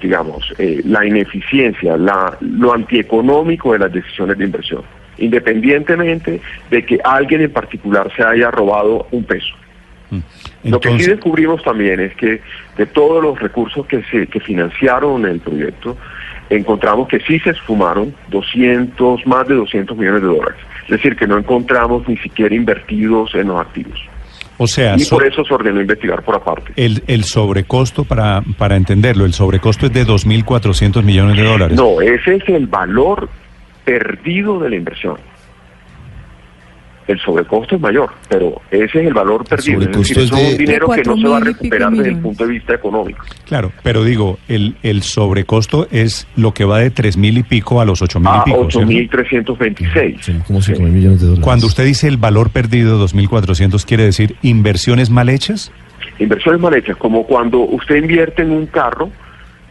digamos, 0.00 0.52
eh, 0.58 0.82
la 0.84 1.06
ineficiencia, 1.06 1.96
la, 1.96 2.36
lo 2.40 2.74
antieconómico 2.74 3.72
de 3.72 3.78
las 3.78 3.92
decisiones 3.92 4.36
de 4.36 4.44
inversión, 4.44 4.82
independientemente 5.16 6.40
de 6.70 6.84
que 6.84 6.98
alguien 7.02 7.40
en 7.40 7.52
particular 7.52 8.12
se 8.14 8.22
haya 8.22 8.50
robado 8.50 9.06
un 9.10 9.24
peso. 9.24 9.54
Mm. 10.10 10.70
Lo 10.70 10.80
que 10.80 10.98
sí 10.98 11.06
descubrimos 11.10 11.62
también 11.62 12.00
es 12.00 12.14
que 12.16 12.40
de 12.76 12.86
todos 12.86 13.22
los 13.22 13.38
recursos 13.40 13.86
que 13.86 14.02
se 14.04 14.26
que 14.26 14.40
financiaron 14.40 15.24
el 15.26 15.40
proyecto, 15.40 15.96
encontramos 16.50 17.08
que 17.08 17.18
sí 17.20 17.38
se 17.40 17.50
esfumaron 17.50 18.14
200, 18.28 19.26
más 19.26 19.48
de 19.48 19.54
200 19.54 19.96
millones 19.96 20.22
de 20.22 20.28
dólares. 20.28 20.56
Es 20.84 20.90
decir, 20.90 21.16
que 21.16 21.26
no 21.26 21.36
encontramos 21.38 22.06
ni 22.08 22.16
siquiera 22.18 22.54
invertidos 22.54 23.34
en 23.34 23.48
los 23.48 23.60
activos. 23.60 23.98
o 24.58 24.66
sea, 24.68 24.94
Y 24.96 25.00
so- 25.00 25.16
por 25.16 25.26
eso 25.26 25.44
se 25.44 25.52
ordenó 25.52 25.80
investigar 25.80 26.22
por 26.22 26.36
aparte. 26.36 26.72
el, 26.76 27.02
el 27.08 27.24
sobrecosto, 27.24 28.04
para, 28.04 28.42
para 28.56 28.76
entenderlo, 28.76 29.24
el 29.24 29.32
sobrecosto 29.34 29.86
es 29.86 29.92
de 29.92 30.06
2.400 30.06 31.02
millones 31.02 31.36
de 31.36 31.42
dólares. 31.42 31.76
No, 31.76 32.00
ese 32.00 32.36
es 32.36 32.48
el 32.48 32.66
valor 32.68 33.28
perdido 33.84 34.58
de 34.60 34.70
la 34.70 34.76
inversión. 34.76 35.16
El 37.08 37.20
sobrecosto 37.20 37.76
es 37.76 37.80
mayor, 37.80 38.10
pero 38.28 38.60
ese 38.68 38.84
es 39.00 39.06
el 39.06 39.14
valor 39.14 39.44
perdido. 39.44 39.78
Es 39.80 39.84
sobrecosto 39.86 39.98
decir, 40.00 40.18
es 40.18 40.24
es 40.24 40.30
de- 40.32 40.52
un 40.52 40.58
dinero 40.58 40.88
que 40.88 41.02
no 41.04 41.16
se 41.16 41.28
va 41.28 41.36
a 41.36 41.40
mil 41.40 41.48
pico 41.50 41.58
recuperar 41.62 41.92
desde 41.92 42.08
el 42.10 42.18
punto 42.18 42.44
de 42.44 42.50
vista 42.52 42.74
económico. 42.74 43.24
Claro, 43.44 43.72
pero 43.84 44.02
digo, 44.02 44.38
el, 44.48 44.74
el 44.82 45.02
sobrecosto 45.02 45.86
es 45.92 46.26
lo 46.34 46.52
que 46.52 46.64
va 46.64 46.80
de 46.80 46.92
3.000 46.92 47.38
y 47.38 47.42
pico 47.44 47.80
a 47.80 47.84
los 47.84 48.02
8.000 48.02 48.26
A 48.28 48.42
y 48.46 48.50
pico. 48.50 48.70
¿cierto? 48.70 48.90
8.326. 48.90 50.20
Son 50.20 50.40
como 50.40 50.60
5 50.62 50.80
mil 50.82 50.92
millones 50.92 51.20
de 51.20 51.26
dólares. 51.26 51.44
Cuando 51.44 51.66
usted 51.66 51.84
dice 51.84 52.08
el 52.08 52.16
valor 52.16 52.50
perdido, 52.50 52.98
2.400, 53.06 53.84
¿quiere 53.84 54.04
decir 54.04 54.34
inversiones 54.42 55.08
mal 55.10 55.28
hechas? 55.28 55.70
Inversiones 56.18 56.60
mal 56.60 56.74
hechas, 56.74 56.96
como 56.96 57.24
cuando 57.24 57.60
usted 57.60 57.96
invierte 57.96 58.42
en 58.42 58.50
un 58.50 58.66
carro, 58.66 59.10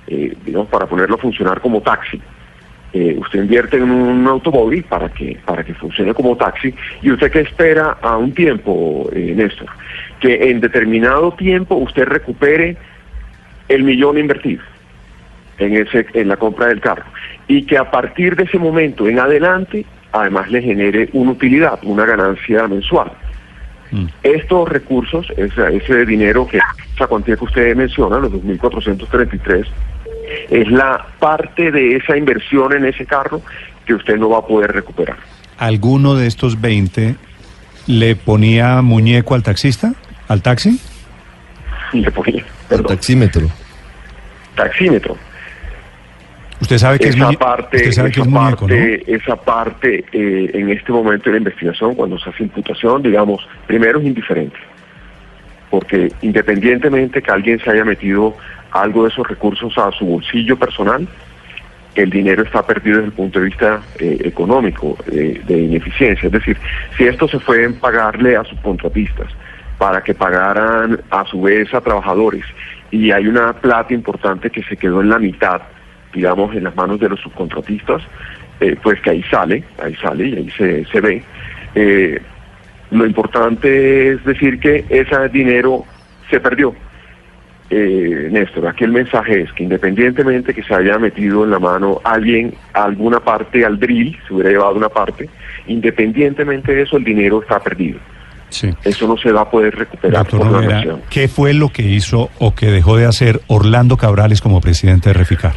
eh, 0.08 0.36
digamos, 0.46 0.68
para 0.70 0.86
ponerlo 0.86 1.16
a 1.16 1.18
funcionar 1.18 1.60
como 1.60 1.82
taxi. 1.82 2.22
Eh, 2.98 3.14
usted 3.20 3.42
invierte 3.42 3.76
en 3.76 3.92
un 3.92 4.26
automóvil 4.26 4.82
para 4.86 5.10
que 5.10 5.38
para 5.44 5.66
que 5.66 5.74
funcione 5.74 6.14
como 6.14 6.38
taxi 6.38 6.74
y 7.02 7.12
usted 7.12 7.30
que 7.30 7.42
espera 7.42 7.98
a 8.02 8.16
un 8.16 8.34
tiempo, 8.34 9.10
eh, 9.12 9.34
Néstor, 9.36 9.68
que 10.22 10.50
en 10.50 10.62
determinado 10.62 11.34
tiempo 11.34 11.76
usted 11.76 12.06
recupere 12.06 12.78
el 13.68 13.84
millón 13.84 14.18
invertido 14.18 14.64
en 15.58 15.76
ese 15.76 16.06
en 16.14 16.30
la 16.30 16.38
compra 16.38 16.68
del 16.68 16.80
carro 16.80 17.04
y 17.50 17.64
que 17.64 17.78
a 17.78 17.92
partir 17.92 18.38
de 18.38 18.44
ese 18.44 18.58
momento 18.58 19.10
en 19.10 19.20
adelante 19.20 19.86
además 20.14 20.50
le 20.50 20.62
genere 20.62 21.10
una 21.12 21.32
utilidad, 21.32 21.78
una 21.84 22.06
ganancia 22.06 22.66
mensual. 22.70 23.12
Mm. 23.92 24.06
Estos 24.24 24.70
recursos, 24.70 25.28
ese, 25.36 25.76
ese 25.76 26.06
dinero 26.06 26.48
que 26.48 26.62
esa 26.96 27.08
cuantía 27.08 27.36
que 27.36 27.44
usted 27.44 27.76
menciona, 27.76 28.20
los 28.20 28.32
2.433, 28.32 29.68
es 30.50 30.68
la 30.70 31.06
parte 31.20 31.72
de 31.72 31.96
esa 31.98 32.18
inversión 32.18 32.74
en 32.74 32.86
ese 32.86 33.06
carro 33.06 33.42
que 33.86 33.94
usted 33.94 34.18
no 34.18 34.30
va 34.30 34.40
a 34.40 34.46
poder 34.48 34.72
recuperar. 34.72 35.18
¿Alguno 35.58 36.16
de 36.16 36.28
estos 36.28 36.60
20 36.60 37.16
le 37.88 38.16
ponía 38.16 38.82
muñeco 38.82 39.36
al 39.36 39.44
taxista? 39.44 39.94
¿Al 40.28 40.42
taxi? 40.42 40.80
Y 41.94 42.00
le 42.02 42.12
ponía, 42.12 42.40
El 42.42 42.68
perdón, 42.68 42.88
taxímetro. 42.88 43.48
taxímetro. 44.56 45.16
¿Usted 46.62 46.78
sabe 46.78 46.98
que 47.00 47.10
es, 47.10 47.16
esa 47.16 47.28
muñe- 47.30 47.38
parte, 47.38 47.78
usted 47.78 47.92
sabe 47.92 48.10
que 48.12 48.22
esa 48.22 48.28
es 48.28 48.28
muñeco, 48.34 48.68
¿no? 48.68 48.74
parte, 48.76 49.04
esa 49.14 49.36
parte 49.36 50.06
eh, 50.12 50.52
en 50.54 50.70
este 50.70 50.92
momento 50.92 51.26
de 51.26 51.32
la 51.34 51.38
investigación, 51.40 51.96
cuando 51.96 52.18
se 52.18 52.30
hace 52.30 52.44
imputación, 52.44 53.04
digamos, 53.04 53.46
primero 53.68 54.00
es 54.00 54.06
indiferente, 54.06 54.56
porque 55.70 56.12
independientemente 56.22 57.22
que 57.22 57.32
alguien 57.32 57.60
se 57.60 57.70
haya 57.70 57.84
metido 57.84 58.36
algo 58.76 59.04
de 59.04 59.10
esos 59.10 59.28
recursos 59.28 59.78
a 59.78 59.92
su 59.92 60.06
bolsillo 60.06 60.58
personal, 60.58 61.08
el 61.96 62.10
dinero 62.10 62.44
está 62.44 62.66
perdido 62.66 62.98
desde 62.98 63.08
el 63.08 63.14
punto 63.14 63.40
de 63.40 63.46
vista 63.46 63.82
eh, 64.00 64.18
económico, 64.26 64.98
eh, 65.10 65.42
de 65.46 65.58
ineficiencia. 65.60 66.28
Es 66.28 66.34
decir, 66.34 66.58
si 66.98 67.06
esto 67.06 67.28
se 67.28 67.40
fue 67.40 67.64
en 67.64 67.76
pagarle 67.76 68.36
a 68.36 68.44
subcontratistas 68.44 69.28
para 69.78 70.04
que 70.04 70.14
pagaran 70.14 71.00
a 71.10 71.26
su 71.26 71.42
vez 71.42 71.74
a 71.74 71.80
trabajadores 71.80 72.44
y 72.92 73.12
hay 73.12 73.28
una 73.28 73.54
plata 73.54 73.94
importante 73.94 74.50
que 74.50 74.62
se 74.64 74.76
quedó 74.76 75.02
en 75.02 75.10
la 75.10 75.20
mitad, 75.20 75.62
digamos, 76.14 76.54
en 76.54 76.66
las 76.66 76.76
manos 76.76 77.00
de 77.00 77.10
los 77.10 77.20
subcontratistas, 77.22 78.02
eh, 78.60 78.76
pues 78.84 79.00
que 79.02 79.12
ahí 79.12 79.24
sale, 79.24 79.64
ahí 79.82 79.96
sale 79.96 80.28
y 80.28 80.36
ahí 80.36 80.50
se, 80.52 80.86
se 80.86 81.02
ve. 81.02 81.24
Lo 82.92 83.06
importante 83.06 84.12
es 84.12 84.24
decir 84.26 84.60
que 84.60 84.86
ese 84.90 85.30
dinero 85.30 85.86
se 86.30 86.40
perdió. 86.40 86.76
Eh, 87.70 88.30
Néstor, 88.32 88.68
aquí 88.68 88.84
el 88.84 88.92
mensaje 88.92 89.42
es 89.42 89.52
que 89.54 89.64
independientemente 89.64 90.54
que 90.54 90.62
se 90.62 90.74
haya 90.74 91.00
metido 91.00 91.44
en 91.46 91.52
la 91.52 91.60
mano 91.60 92.00
alguien 92.04 92.54
alguna 92.74 93.20
parte 93.20 93.66
al 93.66 93.80
drill, 93.80 94.16
se 94.28 94.34
hubiera 94.34 94.52
llevado 94.52 94.76
una 94.76 94.90
parte, 94.90 95.28
independientemente 95.68 96.76
de 96.76 96.84
eso 96.84 96.98
el 96.98 97.04
dinero 97.04 97.42
está 97.42 97.60
perdido. 97.60 98.00
Sí. 98.50 98.70
Eso 98.84 99.08
no 99.08 99.18
se 99.18 99.32
va 99.32 99.42
a 99.42 99.50
poder 99.50 99.76
recuperar 99.76 100.24
Doctor 100.24 100.40
por 100.42 100.52
la 100.52 100.58
Noguera, 100.58 100.76
nación. 100.76 101.02
¿qué 101.10 101.28
fue 101.28 101.54
lo 101.54 101.70
que 101.70 101.82
hizo 101.82 102.30
o 102.38 102.54
que 102.54 102.68
dejó 102.68 102.98
de 102.98 103.06
hacer 103.06 103.42
Orlando 103.48 103.98
Cabrales 103.98 104.42
como 104.42 104.62
presidente 104.62 105.10
de 105.10 105.14
Reficar? 105.14 105.54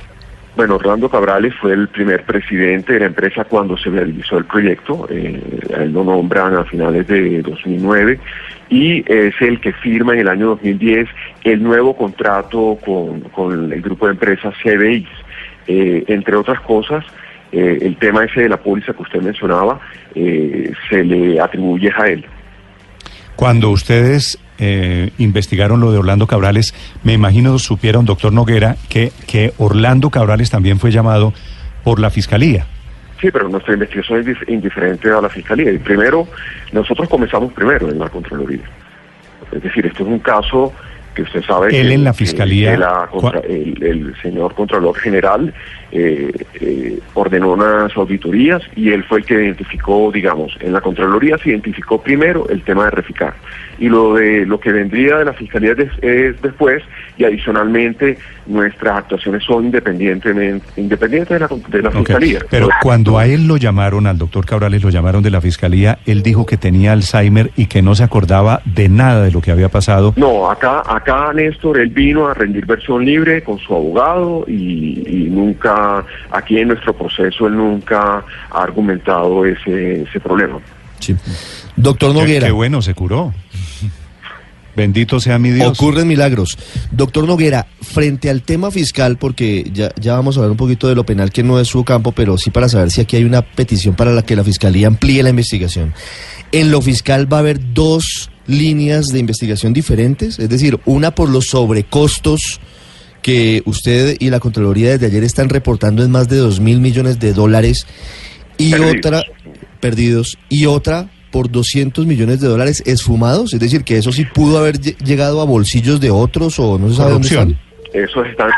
Bueno, 0.56 0.74
Orlando 0.76 1.08
Cabrales 1.08 1.54
fue 1.60 1.72
el 1.74 1.86
primer 1.86 2.24
presidente 2.24 2.94
de 2.94 3.00
la 3.00 3.06
empresa 3.06 3.44
cuando 3.44 3.76
se 3.76 3.90
realizó 3.90 4.38
el 4.38 4.46
proyecto. 4.46 5.06
Eh, 5.08 5.40
a 5.76 5.82
él 5.82 5.92
lo 5.92 6.02
nombran 6.02 6.56
a 6.56 6.64
finales 6.64 7.06
de 7.06 7.42
2009 7.42 8.18
y 8.70 9.00
es 9.10 9.34
el 9.40 9.60
que 9.60 9.72
firma 9.72 10.14
en 10.14 10.20
el 10.20 10.28
año 10.28 10.46
2010 10.48 11.08
el 11.44 11.62
nuevo 11.62 11.96
contrato 11.96 12.78
con, 12.84 13.20
con 13.20 13.72
el 13.72 13.80
grupo 13.80 14.06
de 14.06 14.12
empresas 14.12 14.54
CBI. 14.62 15.06
Eh, 15.66 16.04
entre 16.08 16.34
otras 16.34 16.60
cosas, 16.60 17.04
eh, 17.52 17.78
el 17.80 17.96
tema 17.96 18.25
ese 18.25 18.42
de 18.42 18.48
la 18.48 18.58
póliza 18.58 18.92
que 18.92 19.02
usted 19.02 19.22
mencionaba 19.22 19.80
eh, 20.14 20.70
se 20.88 21.02
le 21.04 21.40
atribuye 21.40 21.90
a 21.96 22.06
él. 22.06 22.25
Cuando 23.37 23.70
ustedes 23.70 24.38
eh, 24.58 25.10
investigaron 25.18 25.80
lo 25.80 25.92
de 25.92 25.98
Orlando 25.98 26.26
Cabrales, 26.26 26.75
me 27.04 27.14
imagino 27.14 27.58
supieron, 27.58 28.04
doctor 28.04 28.32
Noguera, 28.32 28.76
que, 28.88 29.12
que 29.26 29.52
Orlando 29.58 30.10
Cabrales 30.10 30.50
también 30.50 30.78
fue 30.78 30.90
llamado 30.90 31.32
por 31.84 32.00
la 32.00 32.10
fiscalía. 32.10 32.66
Sí, 33.20 33.30
pero 33.32 33.48
nuestra 33.48 33.75
investigación 33.75 34.20
es 34.20 34.26
dif- 34.26 34.48
indiferente 34.48 35.10
a 35.10 35.20
la 35.20 35.28
fiscalía. 35.28 35.72
Y 35.72 35.78
primero, 35.78 36.28
nosotros 36.72 37.08
comenzamos 37.08 37.52
primero 37.52 37.88
en 37.88 37.98
la 37.98 38.08
Contraloría. 38.08 38.62
Es 39.50 39.62
decir, 39.62 39.87
esto 39.87 40.02
es 40.04 40.08
un 40.08 40.18
caso 40.20 40.72
que 41.18 41.22
usted 41.25 41.42
sabe 41.42 41.66
Él 41.76 41.88
que, 41.88 41.94
en 41.94 42.04
la 42.04 42.12
Fiscalía, 42.14 42.70
que 42.72 42.78
la 42.78 43.08
contra- 43.10 43.42
cua- 43.42 43.44
el, 43.48 43.82
el 43.82 44.14
señor 44.22 44.54
Contralor 44.54 44.94
General 44.96 45.52
eh, 45.90 46.30
eh, 46.60 46.98
ordenó 47.14 47.52
unas 47.54 47.96
auditorías 47.96 48.62
y 48.76 48.90
él 48.90 49.02
fue 49.02 49.18
el 49.18 49.25
que 49.25 49.34
identificó, 49.34 50.12
digamos, 50.12 50.56
en 50.60 50.72
la 50.72 50.80
Contraloría 50.80 51.37
se 51.38 51.48
identificó 51.50 52.00
primero 52.00 52.48
el 52.50 52.62
tema 52.62 52.84
de 52.84 52.90
reficar. 52.92 53.34
Y 53.80 53.88
lo 53.88 54.14
de 54.14 54.44
lo 54.46 54.58
que 54.60 54.70
vendría 54.72 55.16
de 55.18 55.25
la 55.25 55.32
Fiscalía 55.32 55.75
des- 55.75 55.90
es 56.02 56.40
después 56.42 56.82
y 57.16 57.25
adicionalmente 57.25 58.18
nuestras 58.46 58.98
actuaciones 58.98 59.42
son 59.44 59.66
independientemente 59.66 60.64
independientes 60.80 61.30
de 61.30 61.38
la, 61.40 61.48
de 61.68 61.82
la 61.82 61.90
Fiscalía. 61.90 62.38
Pero 62.50 62.68
cuando 62.82 63.18
a 63.18 63.26
él 63.26 63.46
lo 63.48 63.56
llamaron, 63.56 64.06
al 64.06 64.18
doctor 64.18 64.44
Cabrales 64.46 64.82
lo 64.82 64.90
llamaron 64.90 65.22
de 65.22 65.30
la 65.30 65.40
fiscalía, 65.40 65.98
él 66.06 66.22
dijo 66.22 66.46
que 66.46 66.56
tenía 66.56 66.92
Alzheimer 66.92 67.50
y 67.56 67.66
que 67.66 67.82
no 67.82 67.94
se 67.94 68.04
acordaba 68.04 68.60
de 68.64 68.88
nada 68.88 69.22
de 69.25 69.30
lo 69.32 69.40
que 69.40 69.50
había 69.50 69.68
pasado. 69.68 70.12
No, 70.16 70.50
acá, 70.50 70.82
acá 70.87 71.07
Néstor, 71.34 71.78
él 71.80 71.88
vino 71.88 72.26
a 72.26 72.34
rendir 72.34 72.66
versión 72.66 73.04
libre 73.04 73.42
con 73.42 73.58
su 73.58 73.74
abogado 73.74 74.44
y, 74.46 75.02
y 75.06 75.28
nunca, 75.30 76.04
aquí 76.30 76.58
en 76.58 76.68
nuestro 76.68 76.94
proceso, 76.94 77.46
él 77.46 77.56
nunca 77.56 78.24
ha 78.50 78.62
argumentado 78.62 79.44
ese, 79.44 80.02
ese 80.02 80.20
problema. 80.20 80.58
Sí. 81.00 81.14
Doctor 81.76 82.12
Qué, 82.12 82.20
Noguera. 82.20 82.46
qué 82.46 82.52
bueno, 82.52 82.82
se 82.82 82.94
curó. 82.94 83.32
Bendito 84.76 85.18
sea 85.18 85.40
mi 85.40 85.50
Dios. 85.50 85.76
Ocurren 85.76 86.06
milagros. 86.06 86.56
Doctor 86.92 87.26
Noguera, 87.26 87.66
frente 87.82 88.30
al 88.30 88.42
tema 88.42 88.70
fiscal, 88.70 89.16
porque 89.18 89.68
ya, 89.72 89.90
ya 89.98 90.14
vamos 90.14 90.36
a 90.36 90.40
hablar 90.40 90.52
un 90.52 90.56
poquito 90.56 90.86
de 90.88 90.94
lo 90.94 91.04
penal, 91.04 91.32
que 91.32 91.42
no 91.42 91.58
es 91.58 91.66
su 91.66 91.82
campo, 91.82 92.12
pero 92.12 92.38
sí 92.38 92.50
para 92.50 92.68
saber 92.68 92.92
si 92.92 93.00
aquí 93.00 93.16
hay 93.16 93.24
una 93.24 93.42
petición 93.42 93.96
para 93.96 94.12
la 94.12 94.22
que 94.22 94.36
la 94.36 94.44
Fiscalía 94.44 94.86
amplíe 94.86 95.22
la 95.24 95.30
investigación. 95.30 95.94
En 96.52 96.70
lo 96.70 96.80
fiscal 96.80 97.30
va 97.30 97.38
a 97.38 97.40
haber 97.40 97.74
dos 97.74 98.30
líneas 98.48 99.08
de 99.12 99.20
investigación 99.20 99.72
diferentes, 99.72 100.38
es 100.40 100.48
decir, 100.48 100.80
una 100.86 101.12
por 101.12 101.28
los 101.28 101.46
sobrecostos 101.46 102.60
que 103.22 103.62
usted 103.66 104.16
y 104.18 104.30
la 104.30 104.40
Contraloría 104.40 104.90
desde 104.90 105.06
ayer 105.06 105.22
están 105.22 105.48
reportando 105.48 106.02
en 106.02 106.10
más 106.10 106.28
de 106.28 106.36
dos 106.38 106.58
mil 106.60 106.80
millones 106.80 107.20
de 107.20 107.32
dólares 107.32 107.86
y 108.56 108.70
Perdidos. 108.72 108.96
otra 108.98 109.22
perdidos 109.80 110.38
y 110.48 110.66
otra 110.66 111.08
por 111.30 111.50
200 111.50 112.06
millones 112.06 112.40
de 112.40 112.48
dólares 112.48 112.82
esfumados, 112.86 113.52
es 113.54 113.60
decir, 113.60 113.84
que 113.84 113.98
eso 113.98 114.10
sí 114.12 114.24
pudo 114.24 114.58
haber 114.58 114.80
lle- 114.80 114.96
llegado 115.04 115.40
a 115.40 115.44
bolsillos 115.44 116.00
de 116.00 116.10
otros 116.10 116.58
o 116.58 116.78
no 116.78 116.88
se 116.88 116.96
sabe 116.96 117.12
dónde 117.12 117.28
Corrupción. 117.28 117.58
están. 117.84 118.02
Esos 118.02 118.26
están, 118.26 118.50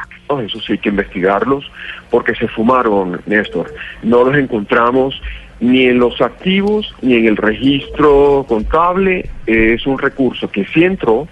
eso 0.46 0.60
sí 0.60 0.72
hay 0.72 0.78
que 0.78 0.88
investigarlos, 0.88 1.64
porque 2.10 2.34
se 2.36 2.46
fumaron, 2.48 3.20
Néstor. 3.26 3.74
No 4.02 4.24
los 4.24 4.36
encontramos 4.36 5.14
ni 5.60 5.84
en 5.84 5.98
los 5.98 6.20
activos 6.20 6.94
ni 7.02 7.14
en 7.14 7.26
el 7.26 7.36
registro 7.36 8.44
contable. 8.48 9.28
Es 9.46 9.86
un 9.86 9.98
recurso 9.98 10.50
que 10.50 10.64
sí 10.66 10.84
entró, 10.84 11.28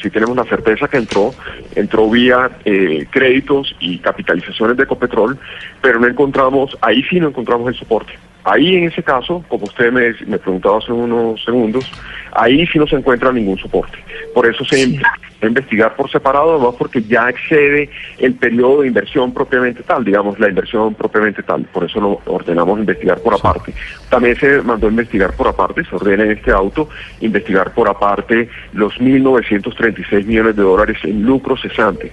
si 0.00 0.10
tenemos 0.10 0.36
la 0.36 0.44
certeza 0.44 0.88
que 0.88 0.96
entró, 0.96 1.34
entró 1.74 2.08
vía 2.08 2.50
eh, 2.64 3.06
créditos 3.10 3.74
y 3.80 3.98
capitalizaciones 3.98 4.76
de 4.76 4.84
Ecopetrol, 4.84 5.38
pero 5.82 6.00
no 6.00 6.06
encontramos, 6.06 6.76
ahí 6.80 7.02
sí 7.04 7.20
no 7.20 7.28
encontramos 7.28 7.68
el 7.68 7.74
soporte. 7.74 8.12
Ahí 8.44 8.76
en 8.76 8.84
ese 8.84 9.02
caso, 9.02 9.44
como 9.48 9.64
usted 9.64 9.92
me, 9.92 10.14
me 10.26 10.38
preguntaba 10.38 10.78
hace 10.78 10.92
unos 10.92 11.42
segundos, 11.44 11.90
ahí 12.32 12.66
sí 12.66 12.78
no 12.78 12.86
se 12.86 12.96
encuentra 12.96 13.32
ningún 13.32 13.58
soporte. 13.58 13.98
Por 14.34 14.46
eso 14.46 14.64
se 14.64 14.76
sí. 14.76 15.00
investigar 15.42 15.94
por 15.94 16.10
separado, 16.10 16.54
además 16.54 16.74
porque 16.78 17.02
ya 17.02 17.28
excede 17.28 17.90
el 18.18 18.34
periodo 18.34 18.80
de 18.82 18.88
inversión 18.88 19.34
propiamente 19.34 19.82
tal, 19.82 20.04
digamos, 20.04 20.38
la 20.38 20.48
inversión 20.48 20.94
propiamente 20.94 21.42
tal. 21.42 21.64
Por 21.64 21.84
eso 21.84 22.00
lo 22.00 22.20
ordenamos 22.26 22.78
investigar 22.78 23.20
por 23.20 23.34
aparte. 23.34 23.74
También 24.08 24.36
se 24.36 24.62
mandó 24.62 24.86
a 24.86 24.90
investigar 24.90 25.34
por 25.34 25.48
aparte, 25.48 25.84
se 25.84 25.94
ordena 25.94 26.24
en 26.24 26.32
este 26.32 26.50
auto 26.50 26.88
investigar 27.20 27.74
por 27.74 27.88
aparte 27.88 28.48
los 28.72 28.94
1.936 28.94 30.24
millones 30.24 30.56
de 30.56 30.62
dólares 30.62 30.98
en 31.04 31.22
lucro 31.22 31.56
cesante 31.56 32.10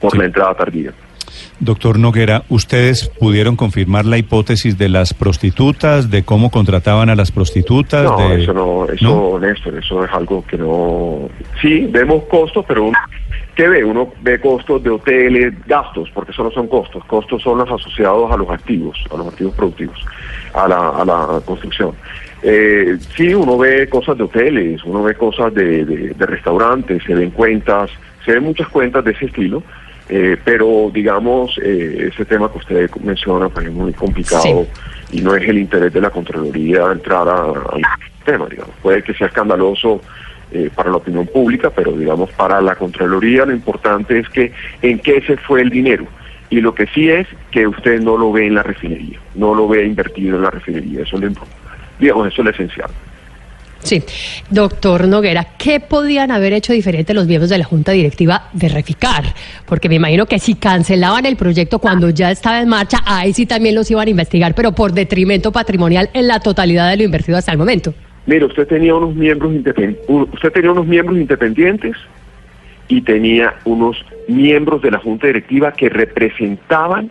por 0.00 0.12
sí. 0.12 0.18
la 0.18 0.24
entrada 0.26 0.54
tardía. 0.54 0.92
Doctor 1.60 1.98
Noguera, 1.98 2.44
¿ustedes 2.48 3.08
pudieron 3.08 3.56
confirmar 3.56 4.04
la 4.04 4.18
hipótesis 4.18 4.76
de 4.78 4.88
las 4.88 5.14
prostitutas, 5.14 6.10
de 6.10 6.24
cómo 6.24 6.50
contrataban 6.50 7.10
a 7.10 7.14
las 7.14 7.30
prostitutas? 7.30 8.04
No, 8.04 8.28
de... 8.28 8.42
eso 8.42 8.52
no, 8.52 8.86
eso 8.86 9.04
¿No? 9.04 9.38
Néstor, 9.38 9.78
eso 9.78 10.04
es 10.04 10.10
algo 10.12 10.44
que 10.46 10.56
no... 10.58 11.28
Sí, 11.60 11.86
vemos 11.90 12.24
costos, 12.24 12.64
pero 12.66 12.84
uno, 12.84 12.98
¿qué 13.54 13.68
ve? 13.68 13.84
Uno 13.84 14.12
ve 14.22 14.40
costos 14.40 14.82
de 14.82 14.90
hoteles, 14.90 15.54
gastos, 15.66 16.10
porque 16.12 16.32
eso 16.32 16.44
no 16.44 16.50
son 16.50 16.68
costos, 16.68 17.04
costos 17.04 17.42
son 17.42 17.58
los 17.58 17.70
asociados 17.70 18.30
a 18.30 18.36
los 18.36 18.50
activos, 18.50 18.98
a 19.12 19.16
los 19.16 19.28
activos 19.28 19.54
productivos, 19.54 19.98
a 20.54 20.68
la, 20.68 20.90
a 20.90 21.04
la 21.04 21.40
construcción. 21.44 21.92
Eh, 22.42 22.98
sí, 23.16 23.32
uno 23.32 23.56
ve 23.56 23.88
cosas 23.88 24.18
de 24.18 24.24
hoteles, 24.24 24.84
uno 24.84 25.02
ve 25.02 25.14
cosas 25.14 25.54
de, 25.54 25.84
de, 25.84 26.08
de 26.10 26.26
restaurantes, 26.26 27.02
se 27.02 27.14
ven 27.14 27.30
cuentas, 27.30 27.90
se 28.24 28.32
ven 28.32 28.44
muchas 28.44 28.68
cuentas 28.68 29.02
de 29.04 29.12
ese 29.12 29.26
estilo, 29.26 29.62
eh, 30.08 30.36
pero 30.44 30.90
digamos, 30.92 31.58
eh, 31.62 32.10
ese 32.12 32.24
tema 32.24 32.50
que 32.52 32.58
usted 32.58 32.90
menciona 33.02 33.48
pues, 33.48 33.66
es 33.66 33.72
muy 33.72 33.92
complicado 33.92 34.42
sí. 34.42 35.18
y 35.18 35.22
no 35.22 35.34
es 35.34 35.48
el 35.48 35.58
interés 35.58 35.92
de 35.92 36.00
la 36.00 36.10
Contraloría 36.10 36.92
entrar 36.92 37.26
al 37.28 37.82
tema, 38.24 38.46
digamos. 38.48 38.74
Puede 38.82 39.02
que 39.02 39.14
sea 39.14 39.28
escandaloso 39.28 40.02
eh, 40.52 40.70
para 40.74 40.90
la 40.90 40.96
opinión 40.96 41.26
pública, 41.26 41.70
pero 41.70 41.92
digamos, 41.92 42.30
para 42.32 42.60
la 42.60 42.74
Contraloría 42.74 43.46
lo 43.46 43.52
importante 43.52 44.18
es 44.18 44.28
que 44.28 44.52
en 44.82 44.98
qué 44.98 45.22
se 45.22 45.36
fue 45.38 45.62
el 45.62 45.70
dinero. 45.70 46.06
Y 46.50 46.60
lo 46.60 46.74
que 46.74 46.86
sí 46.88 47.08
es 47.08 47.26
que 47.50 47.66
usted 47.66 48.00
no 48.00 48.18
lo 48.18 48.30
ve 48.30 48.46
en 48.46 48.54
la 48.54 48.62
refinería, 48.62 49.18
no 49.34 49.54
lo 49.54 49.66
ve 49.66 49.86
invertido 49.86 50.36
en 50.36 50.42
la 50.42 50.50
refinería, 50.50 51.02
eso 51.02 51.16
es 51.16 51.22
lo, 51.22 51.46
digamos, 51.98 52.28
eso 52.28 52.42
es 52.42 52.44
lo 52.44 52.50
esencial. 52.50 52.90
Sí, 53.84 54.02
doctor 54.48 55.06
Noguera, 55.06 55.46
¿qué 55.58 55.78
podían 55.78 56.30
haber 56.30 56.54
hecho 56.54 56.72
diferente 56.72 57.12
los 57.12 57.26
miembros 57.26 57.50
de 57.50 57.58
la 57.58 57.64
Junta 57.64 57.92
Directiva 57.92 58.48
de 58.54 58.70
Reficar? 58.70 59.24
Porque 59.66 59.90
me 59.90 59.96
imagino 59.96 60.24
que 60.24 60.38
si 60.38 60.54
cancelaban 60.54 61.26
el 61.26 61.36
proyecto 61.36 61.78
cuando 61.78 62.08
ya 62.08 62.30
estaba 62.30 62.62
en 62.62 62.68
marcha, 62.70 63.02
ahí 63.04 63.34
sí 63.34 63.44
también 63.44 63.74
los 63.74 63.90
iban 63.90 64.08
a 64.08 64.10
investigar, 64.10 64.54
pero 64.54 64.72
por 64.72 64.92
detrimento 64.92 65.52
patrimonial 65.52 66.08
en 66.14 66.28
la 66.28 66.40
totalidad 66.40 66.88
de 66.88 66.96
lo 66.96 67.02
invertido 67.02 67.36
hasta 67.36 67.52
el 67.52 67.58
momento. 67.58 67.92
Mire, 68.24 68.46
usted 68.46 68.66
tenía 68.66 68.94
unos 68.94 69.14
miembros 69.14 69.52
usted 69.52 70.50
tenía 70.50 70.72
unos 70.72 70.86
miembros 70.86 71.18
independientes 71.18 71.94
y 72.88 73.02
tenía 73.02 73.54
unos 73.66 74.02
miembros 74.28 74.80
de 74.80 74.92
la 74.92 74.98
Junta 74.98 75.26
Directiva 75.26 75.72
que 75.72 75.90
representaban 75.90 77.10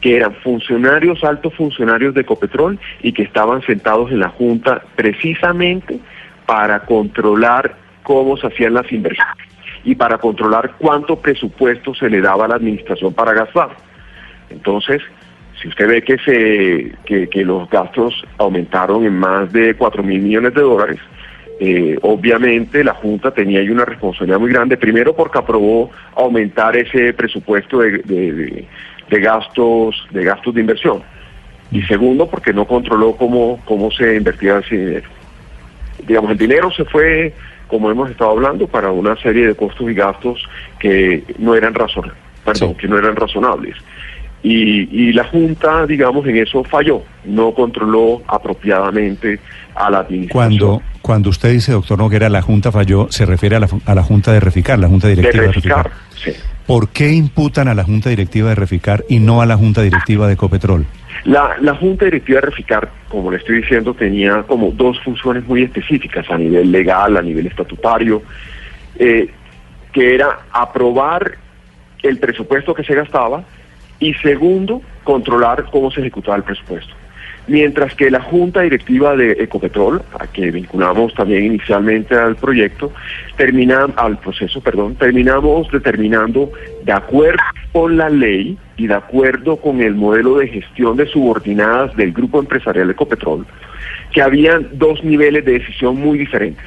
que 0.00 0.16
eran 0.16 0.34
funcionarios, 0.36 1.24
altos 1.24 1.54
funcionarios 1.54 2.14
de 2.14 2.22
Ecopetrol 2.22 2.78
y 3.02 3.12
que 3.12 3.22
estaban 3.22 3.62
sentados 3.62 4.10
en 4.10 4.20
la 4.20 4.28
Junta 4.28 4.82
precisamente 4.96 5.98
para 6.46 6.80
controlar 6.80 7.76
cómo 8.02 8.36
se 8.36 8.46
hacían 8.46 8.74
las 8.74 8.90
inversiones 8.92 9.36
y 9.84 9.94
para 9.94 10.18
controlar 10.18 10.74
cuánto 10.78 11.16
presupuesto 11.16 11.94
se 11.94 12.08
le 12.08 12.20
daba 12.20 12.46
a 12.46 12.48
la 12.48 12.54
administración 12.56 13.12
para 13.12 13.32
gastar. 13.32 13.70
Entonces, 14.50 15.02
si 15.60 15.68
usted 15.68 15.88
ve 15.88 16.02
que, 16.02 16.18
se, 16.18 16.92
que, 17.04 17.28
que 17.28 17.44
los 17.44 17.68
gastos 17.68 18.24
aumentaron 18.38 19.04
en 19.04 19.18
más 19.18 19.52
de 19.52 19.74
4 19.74 20.02
mil 20.02 20.20
millones 20.20 20.54
de 20.54 20.60
dólares, 20.60 20.98
eh, 21.60 21.98
obviamente 22.02 22.84
la 22.84 22.94
Junta 22.94 23.32
tenía 23.32 23.58
ahí 23.58 23.68
una 23.68 23.84
responsabilidad 23.84 24.38
muy 24.38 24.50
grande, 24.50 24.76
primero 24.76 25.16
porque 25.16 25.38
aprobó 25.38 25.90
aumentar 26.14 26.76
ese 26.76 27.12
presupuesto 27.12 27.80
de, 27.80 28.68
de 29.10 29.20
gastos 29.20 30.06
de 30.10 30.24
gastos 30.24 30.54
de 30.54 30.60
inversión. 30.60 31.02
Y 31.70 31.82
segundo 31.82 32.28
porque 32.28 32.52
no 32.52 32.66
controló 32.66 33.16
cómo 33.16 33.60
cómo 33.64 33.90
se 33.90 34.16
invertía 34.16 34.58
ese 34.58 34.76
dinero. 34.76 35.08
Digamos 36.06 36.30
el 36.30 36.38
dinero 36.38 36.70
se 36.70 36.84
fue 36.84 37.34
como 37.66 37.90
hemos 37.90 38.10
estado 38.10 38.30
hablando 38.30 38.66
para 38.66 38.90
una 38.90 39.16
serie 39.16 39.46
de 39.46 39.54
costos 39.54 39.90
y 39.90 39.94
gastos 39.94 40.42
que 40.78 41.22
no 41.38 41.54
eran 41.54 41.74
razonables 41.74 42.16
perdón 42.44 42.70
sí. 42.70 42.76
que 42.76 42.88
no 42.88 42.98
eran 42.98 43.14
razonables 43.14 43.76
y, 44.42 45.08
y 45.08 45.12
la 45.12 45.24
junta 45.24 45.86
digamos 45.86 46.26
en 46.26 46.36
eso 46.36 46.62
falló 46.64 47.02
no 47.24 47.52
controló 47.52 48.22
apropiadamente 48.26 49.40
a 49.74 49.90
la 49.90 50.00
administración 50.00 50.58
cuando 50.58 50.82
cuando 51.02 51.30
usted 51.30 51.52
dice 51.52 51.72
doctor 51.72 51.98
Noguera 51.98 52.28
la 52.28 52.42
junta 52.42 52.70
falló 52.70 53.08
se 53.10 53.26
refiere 53.26 53.56
a 53.56 53.60
la, 53.60 53.68
a 53.84 53.94
la 53.94 54.02
junta 54.02 54.32
de 54.32 54.40
Reficar 54.40 54.78
la 54.78 54.88
junta 54.88 55.08
directiva 55.08 55.42
de 55.42 55.52
Reficar, 55.52 55.76
de 55.76 55.82
Reficar. 55.82 56.08
Sí. 56.14 56.58
¿Por 56.68 56.90
qué 56.90 57.10
imputan 57.14 57.66
a 57.68 57.74
la 57.74 57.82
Junta 57.82 58.10
Directiva 58.10 58.50
de 58.50 58.54
Reficar 58.54 59.02
y 59.08 59.20
no 59.20 59.40
a 59.40 59.46
la 59.46 59.56
Junta 59.56 59.80
Directiva 59.80 60.26
de 60.26 60.34
Ecopetrol? 60.34 60.84
La, 61.24 61.56
la, 61.62 61.74
Junta 61.74 62.04
Directiva 62.04 62.42
de 62.42 62.46
Reficar, 62.48 62.90
como 63.08 63.30
le 63.30 63.38
estoy 63.38 63.62
diciendo, 63.62 63.94
tenía 63.94 64.42
como 64.42 64.70
dos 64.72 65.00
funciones 65.00 65.46
muy 65.46 65.62
específicas 65.62 66.30
a 66.30 66.36
nivel 66.36 66.70
legal, 66.70 67.16
a 67.16 67.22
nivel 67.22 67.46
estatutario, 67.46 68.22
eh, 68.98 69.30
que 69.94 70.14
era 70.14 70.40
aprobar 70.52 71.38
el 72.02 72.18
presupuesto 72.18 72.74
que 72.74 72.84
se 72.84 72.94
gastaba 72.94 73.42
y 74.00 74.14
segundo, 74.14 74.82
controlar 75.04 75.64
cómo 75.70 75.90
se 75.90 76.00
ejecutaba 76.00 76.36
el 76.36 76.42
presupuesto. 76.42 76.94
Mientras 77.46 77.94
que 77.94 78.10
la 78.10 78.20
Junta 78.20 78.60
Directiva 78.60 79.16
de 79.16 79.32
Ecopetrol, 79.32 80.02
a 80.18 80.26
que 80.26 80.50
vinculamos 80.50 81.14
también 81.14 81.46
inicialmente 81.46 82.14
al 82.14 82.36
proyecto, 82.36 82.92
termina, 83.38 83.86
al 83.96 84.18
proceso, 84.18 84.60
perdón, 84.60 84.96
terminamos 84.96 85.70
determinando, 85.70 86.52
de 86.84 86.92
acuerdo 86.92 87.42
con 87.72 87.96
la 87.96 88.10
ley 88.10 88.58
y 88.76 88.86
de 88.86 88.94
acuerdo 88.94 89.56
con 89.56 89.80
el 89.80 89.94
modelo 89.94 90.36
de 90.36 90.48
gestión 90.48 90.98
de 90.98 91.06
subordinadas 91.06 91.96
del 91.96 92.12
grupo 92.12 92.38
empresarial 92.38 92.90
Ecopetrol, 92.90 93.46
que 94.12 94.20
habían 94.20 94.68
dos 94.72 95.02
niveles 95.02 95.42
de 95.46 95.52
decisión 95.52 95.96
muy 95.96 96.18
diferentes 96.18 96.64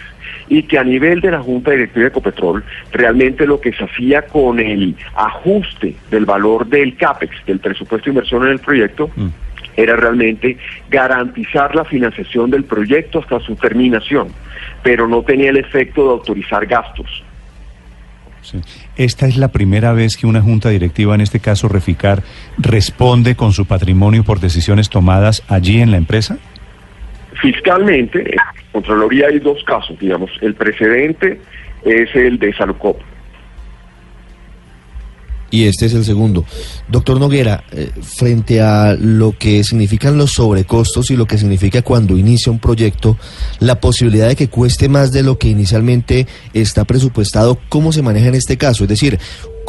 y 0.49 0.63
que 0.63 0.77
a 0.77 0.83
nivel 0.83 1.21
de 1.21 1.31
la 1.31 1.39
Junta 1.41 1.71
Directiva 1.71 2.03
de 2.03 2.09
Ecopetrol, 2.09 2.63
realmente 2.91 3.45
lo 3.45 3.59
que 3.59 3.73
se 3.73 3.83
hacía 3.83 4.23
con 4.23 4.59
el 4.59 4.95
ajuste 5.15 5.95
del 6.09 6.25
valor 6.25 6.67
del 6.67 6.95
CAPEX, 6.95 7.45
del 7.45 7.59
presupuesto 7.59 8.05
de 8.05 8.11
inversión 8.11 8.43
en 8.43 8.53
el 8.53 8.59
proyecto, 8.59 9.09
mm 9.15 9.29
era 9.75 9.95
realmente 9.95 10.57
garantizar 10.89 11.75
la 11.75 11.85
financiación 11.85 12.49
del 12.51 12.63
proyecto 12.63 13.19
hasta 13.19 13.39
su 13.39 13.55
terminación, 13.55 14.29
pero 14.83 15.07
no 15.07 15.21
tenía 15.23 15.49
el 15.49 15.57
efecto 15.57 16.03
de 16.03 16.09
autorizar 16.11 16.65
gastos. 16.65 17.23
Sí. 18.41 18.59
Esta 18.95 19.27
es 19.27 19.37
la 19.37 19.49
primera 19.49 19.93
vez 19.93 20.17
que 20.17 20.25
una 20.25 20.41
junta 20.41 20.69
directiva, 20.69 21.13
en 21.13 21.21
este 21.21 21.39
caso 21.39 21.67
Reficar, 21.67 22.23
responde 22.57 23.35
con 23.35 23.53
su 23.53 23.65
patrimonio 23.65 24.23
por 24.23 24.39
decisiones 24.39 24.89
tomadas 24.89 25.43
allí 25.47 25.79
en 25.79 25.91
la 25.91 25.97
empresa. 25.97 26.39
Fiscalmente, 27.41 28.19
en 28.19 28.37
Contraloría 28.71 29.27
hay 29.27 29.39
dos 29.39 29.63
casos, 29.63 29.97
digamos. 29.99 30.29
El 30.41 30.53
precedente 30.53 31.39
es 31.83 32.15
el 32.15 32.37
de 32.37 32.53
Salucop 32.53 32.97
y 35.51 35.65
este 35.65 35.85
es 35.85 35.93
el 35.93 36.05
segundo. 36.05 36.45
Doctor 36.87 37.19
Noguera, 37.19 37.63
eh, 37.71 37.91
frente 38.01 38.61
a 38.61 38.95
lo 38.97 39.37
que 39.37 39.63
significan 39.63 40.17
los 40.17 40.31
sobrecostos 40.31 41.11
y 41.11 41.17
lo 41.17 41.27
que 41.27 41.37
significa 41.37 41.81
cuando 41.81 42.17
inicia 42.17 42.51
un 42.51 42.59
proyecto, 42.59 43.17
la 43.59 43.79
posibilidad 43.79 44.29
de 44.29 44.37
que 44.37 44.47
cueste 44.47 44.89
más 44.89 45.11
de 45.11 45.23
lo 45.23 45.37
que 45.37 45.49
inicialmente 45.49 46.25
está 46.53 46.85
presupuestado, 46.85 47.59
¿cómo 47.69 47.91
se 47.91 48.01
maneja 48.01 48.29
en 48.29 48.35
este 48.35 48.57
caso? 48.57 48.85
Es 48.85 48.89
decir, 48.89 49.19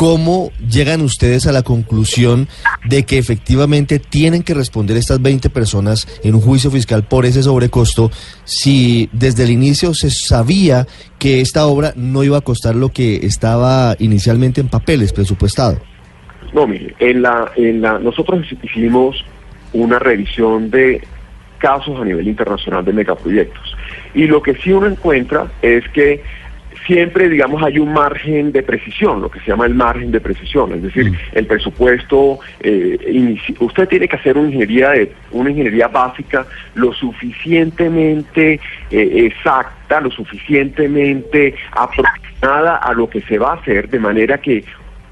¿Cómo 0.03 0.51
llegan 0.69 1.01
ustedes 1.01 1.47
a 1.47 1.53
la 1.53 1.63
conclusión 1.63 2.49
de 2.85 3.05
que 3.05 3.19
efectivamente 3.19 4.01
tienen 4.01 4.43
que 4.43 4.53
responder 4.53 4.97
estas 4.97 5.23
20 5.23 5.49
personas 5.49 6.09
en 6.25 6.35
un 6.35 6.41
juicio 6.41 6.73
fiscal 6.73 7.05
por 7.05 7.25
ese 7.25 7.45
sobrecosto 7.45 8.11
si 8.43 9.09
desde 9.13 9.45
el 9.45 9.51
inicio 9.51 9.95
se 9.95 10.11
sabía 10.11 10.89
que 11.21 11.41
esta 11.41 11.67
obra 11.67 11.93
no 11.95 12.25
iba 12.25 12.37
a 12.37 12.41
costar 12.41 12.75
lo 12.75 12.89
que 12.89 13.25
estaba 13.25 13.95
inicialmente 14.01 14.61
en 14.61 14.67
papeles 14.67 15.13
presupuestado? 15.13 15.79
No, 16.53 16.67
mire, 16.67 16.97
en 16.99 17.23
la, 17.23 17.53
en 17.55 17.81
la, 17.81 18.01
nosotros 18.01 18.45
hicimos 18.61 19.25
una 19.73 20.01
revisión 20.01 20.69
de 20.69 21.01
casos 21.59 22.01
a 22.01 22.05
nivel 22.05 22.27
internacional 22.27 22.85
de 22.85 22.93
megaproyectos 22.93 23.77
y 24.15 24.27
lo 24.27 24.43
que 24.43 24.57
sí 24.57 24.73
uno 24.73 24.89
encuentra 24.89 25.47
es 25.63 25.89
que 25.91 26.25
siempre, 26.87 27.29
digamos, 27.29 27.63
hay 27.63 27.79
un 27.79 27.93
margen 27.93 28.53
de 28.53 28.63
precisión, 28.63 29.21
lo 29.21 29.31
que 29.31 29.41
se 29.41 29.47
llama 29.47 29.67
el 29.67 29.75
margen 29.75 30.11
de 30.11 30.21
precisión, 30.21 30.73
es 30.75 30.83
decir, 30.83 31.11
Mm. 31.11 31.17
el 31.33 31.47
presupuesto, 31.47 32.39
eh, 32.61 33.39
usted 33.61 33.89
tiene 33.89 34.09
que 34.09 34.17
hacer 34.17 34.37
una 34.37 34.49
ingeniería, 34.49 34.91
de, 34.91 35.13
una 35.31 35.51
ingeniería 35.51 35.89
básica 35.89 36.47
lo 36.75 36.93
suficientemente 36.93 38.61
eh, 38.91 39.27
exacta, 39.27 40.01
lo 40.01 40.11
suficientemente 40.11 41.55
aproximada 41.73 42.77
a 42.77 42.93
lo 42.93 43.09
que 43.09 43.21
se 43.23 43.39
va 43.39 43.53
a 43.53 43.55
hacer, 43.55 43.89
de 43.89 43.99
manera 43.99 44.39
que 44.39 44.65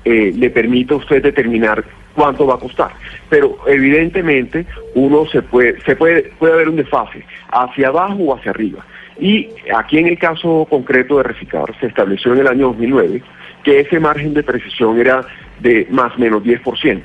eh, 0.04 0.32
le 0.34 0.50
permita 0.50 0.94
a 0.94 0.98
usted 0.98 1.22
determinar 1.22 1.84
cuánto 2.14 2.46
va 2.46 2.54
a 2.54 2.58
costar. 2.58 2.90
Pero 3.28 3.58
evidentemente 3.66 4.66
uno 4.94 5.26
se 5.26 5.42
puede, 5.42 5.80
se 5.82 5.94
puede, 5.94 6.22
puede 6.38 6.54
haber 6.54 6.68
un 6.68 6.76
desfase 6.76 7.24
hacia 7.50 7.88
abajo 7.88 8.16
o 8.16 8.34
hacia 8.34 8.50
arriba. 8.50 8.84
Y 9.20 9.48
aquí 9.74 9.98
en 9.98 10.06
el 10.06 10.18
caso 10.18 10.66
concreto 10.68 11.18
de 11.18 11.24
Reficar 11.24 11.66
se 11.78 11.86
estableció 11.86 12.32
en 12.32 12.40
el 12.40 12.48
año 12.48 12.68
2009 12.68 13.22
que 13.62 13.80
ese 13.80 14.00
margen 14.00 14.32
de 14.32 14.42
precisión 14.42 14.98
era 14.98 15.22
de 15.60 15.86
más 15.90 16.18
menos 16.18 16.42
10%. 16.42 17.02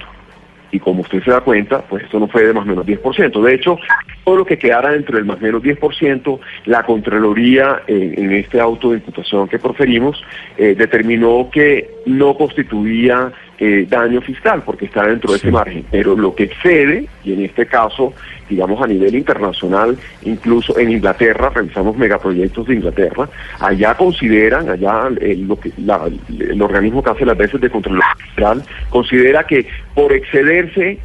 Y 0.71 0.79
como 0.79 1.01
usted 1.01 1.23
se 1.23 1.31
da 1.31 1.41
cuenta, 1.41 1.81
pues 1.81 2.03
esto 2.03 2.19
no 2.19 2.27
fue 2.27 2.43
de 2.43 2.53
más 2.53 2.65
menos 2.65 2.85
10%. 2.85 3.41
De 3.41 3.53
hecho, 3.53 3.77
todo 4.23 4.37
lo 4.37 4.45
que 4.45 4.57
quedara 4.57 4.91
dentro 4.91 5.15
del 5.15 5.25
más 5.25 5.39
menos 5.39 5.61
10%, 5.61 6.39
la 6.65 6.83
Contraloría 6.83 7.83
en 7.87 8.31
este 8.31 8.59
auto 8.59 8.91
de 8.91 8.97
imputación 8.97 9.47
que 9.47 9.59
proferimos 9.59 10.21
eh, 10.57 10.75
determinó 10.75 11.49
que 11.51 11.89
no 12.05 12.35
constituía 12.35 13.31
eh, 13.59 13.85
daño 13.89 14.21
fiscal 14.21 14.63
porque 14.65 14.85
está 14.85 15.05
dentro 15.07 15.31
de 15.31 15.37
ese 15.37 15.51
margen. 15.51 15.85
Pero 15.89 16.15
lo 16.15 16.35
que 16.35 16.43
excede, 16.43 17.07
y 17.23 17.33
en 17.33 17.45
este 17.45 17.65
caso, 17.65 18.13
digamos 18.49 18.81
a 18.81 18.87
nivel 18.87 19.15
internacional, 19.15 19.97
incluso 20.23 20.77
en 20.77 20.91
Inglaterra, 20.91 21.49
revisamos 21.53 21.97
megaproyectos 21.97 22.67
de 22.67 22.75
Inglaterra, 22.75 23.29
allá 23.59 23.95
consideran, 23.95 24.69
allá 24.69 25.09
eh, 25.21 25.35
lo 25.37 25.59
que, 25.59 25.71
la- 25.77 26.09
el 26.37 26.61
organismo 26.61 27.01
que 27.03 27.09
hace 27.11 27.25
las 27.25 27.37
veces 27.37 27.61
de 27.61 27.69
control 27.69 27.99
fiscal, 28.25 28.63
considera 28.89 29.45
que 29.45 29.65
por 29.93 30.11
excederse 30.13 30.99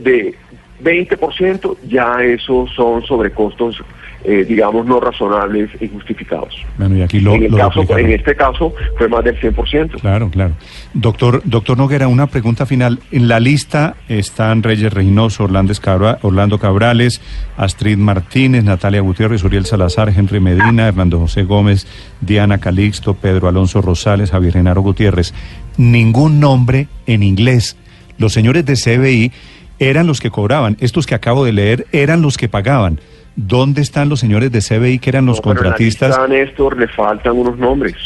de 0.00 0.34
20% 0.82 1.76
ya 1.88 2.16
esos 2.22 2.70
son 2.74 3.02
sobrecostos, 3.06 3.82
eh, 4.24 4.44
digamos, 4.48 4.86
no 4.86 5.00
razonables 5.00 5.70
y 5.80 5.88
justificados. 5.88 6.54
Bueno, 6.78 6.96
y 6.96 7.02
aquí 7.02 7.20
lo, 7.20 7.34
en, 7.34 7.44
el 7.44 7.50
lo 7.50 7.58
caso, 7.58 7.98
en 7.98 8.10
este 8.10 8.34
caso 8.34 8.72
fue 8.96 9.06
más 9.08 9.22
del 9.22 9.38
100%. 9.38 10.00
Claro, 10.00 10.30
claro. 10.30 10.54
Doctor, 10.94 11.42
doctor 11.44 11.76
Noguera, 11.76 12.08
una 12.08 12.26
pregunta 12.26 12.64
final. 12.64 13.00
En 13.10 13.28
la 13.28 13.38
lista 13.38 13.96
están 14.08 14.62
Reyes 14.62 14.92
Reynoso, 14.92 15.44
Orlando, 15.44 15.74
Cabra- 15.80 16.18
Orlando 16.22 16.58
Cabrales, 16.58 17.20
Astrid 17.58 17.98
Martínez, 17.98 18.64
Natalia 18.64 19.00
Gutiérrez, 19.02 19.44
Uriel 19.44 19.66
Salazar, 19.66 20.08
Henry 20.08 20.40
Medina, 20.40 20.88
Hernando 20.88 21.18
José 21.18 21.42
Gómez, 21.44 21.86
Diana 22.22 22.58
Calixto, 22.58 23.14
Pedro 23.14 23.48
Alonso 23.48 23.82
Rosales, 23.82 24.30
Javier 24.30 24.54
Genaro 24.54 24.80
Gutiérrez. 24.80 25.34
Ningún 25.76 26.40
nombre 26.40 26.88
en 27.06 27.22
inglés. 27.22 27.76
Los 28.16 28.32
señores 28.32 28.64
de 28.64 28.74
CBI 28.74 29.32
eran 29.78 30.06
los 30.06 30.20
que 30.20 30.30
cobraban. 30.30 30.76
Estos 30.80 31.06
que 31.06 31.14
acabo 31.14 31.44
de 31.44 31.52
leer 31.52 31.86
eran 31.92 32.22
los 32.22 32.36
que 32.36 32.48
pagaban. 32.48 33.00
¿Dónde 33.36 33.82
están 33.82 34.08
los 34.08 34.20
señores 34.20 34.52
de 34.52 34.60
CBI 34.60 34.98
que 35.00 35.10
eran 35.10 35.26
los 35.26 35.38
No, 35.38 35.42
pero 35.42 35.52
en 35.52 35.56
la 35.56 35.62
contratistas? 35.70 36.08
lista, 36.10 36.28
Néstor, 36.28 36.78
le 36.78 36.88
faltan 36.88 37.32
unos 37.36 37.58
nombres. 37.58 37.96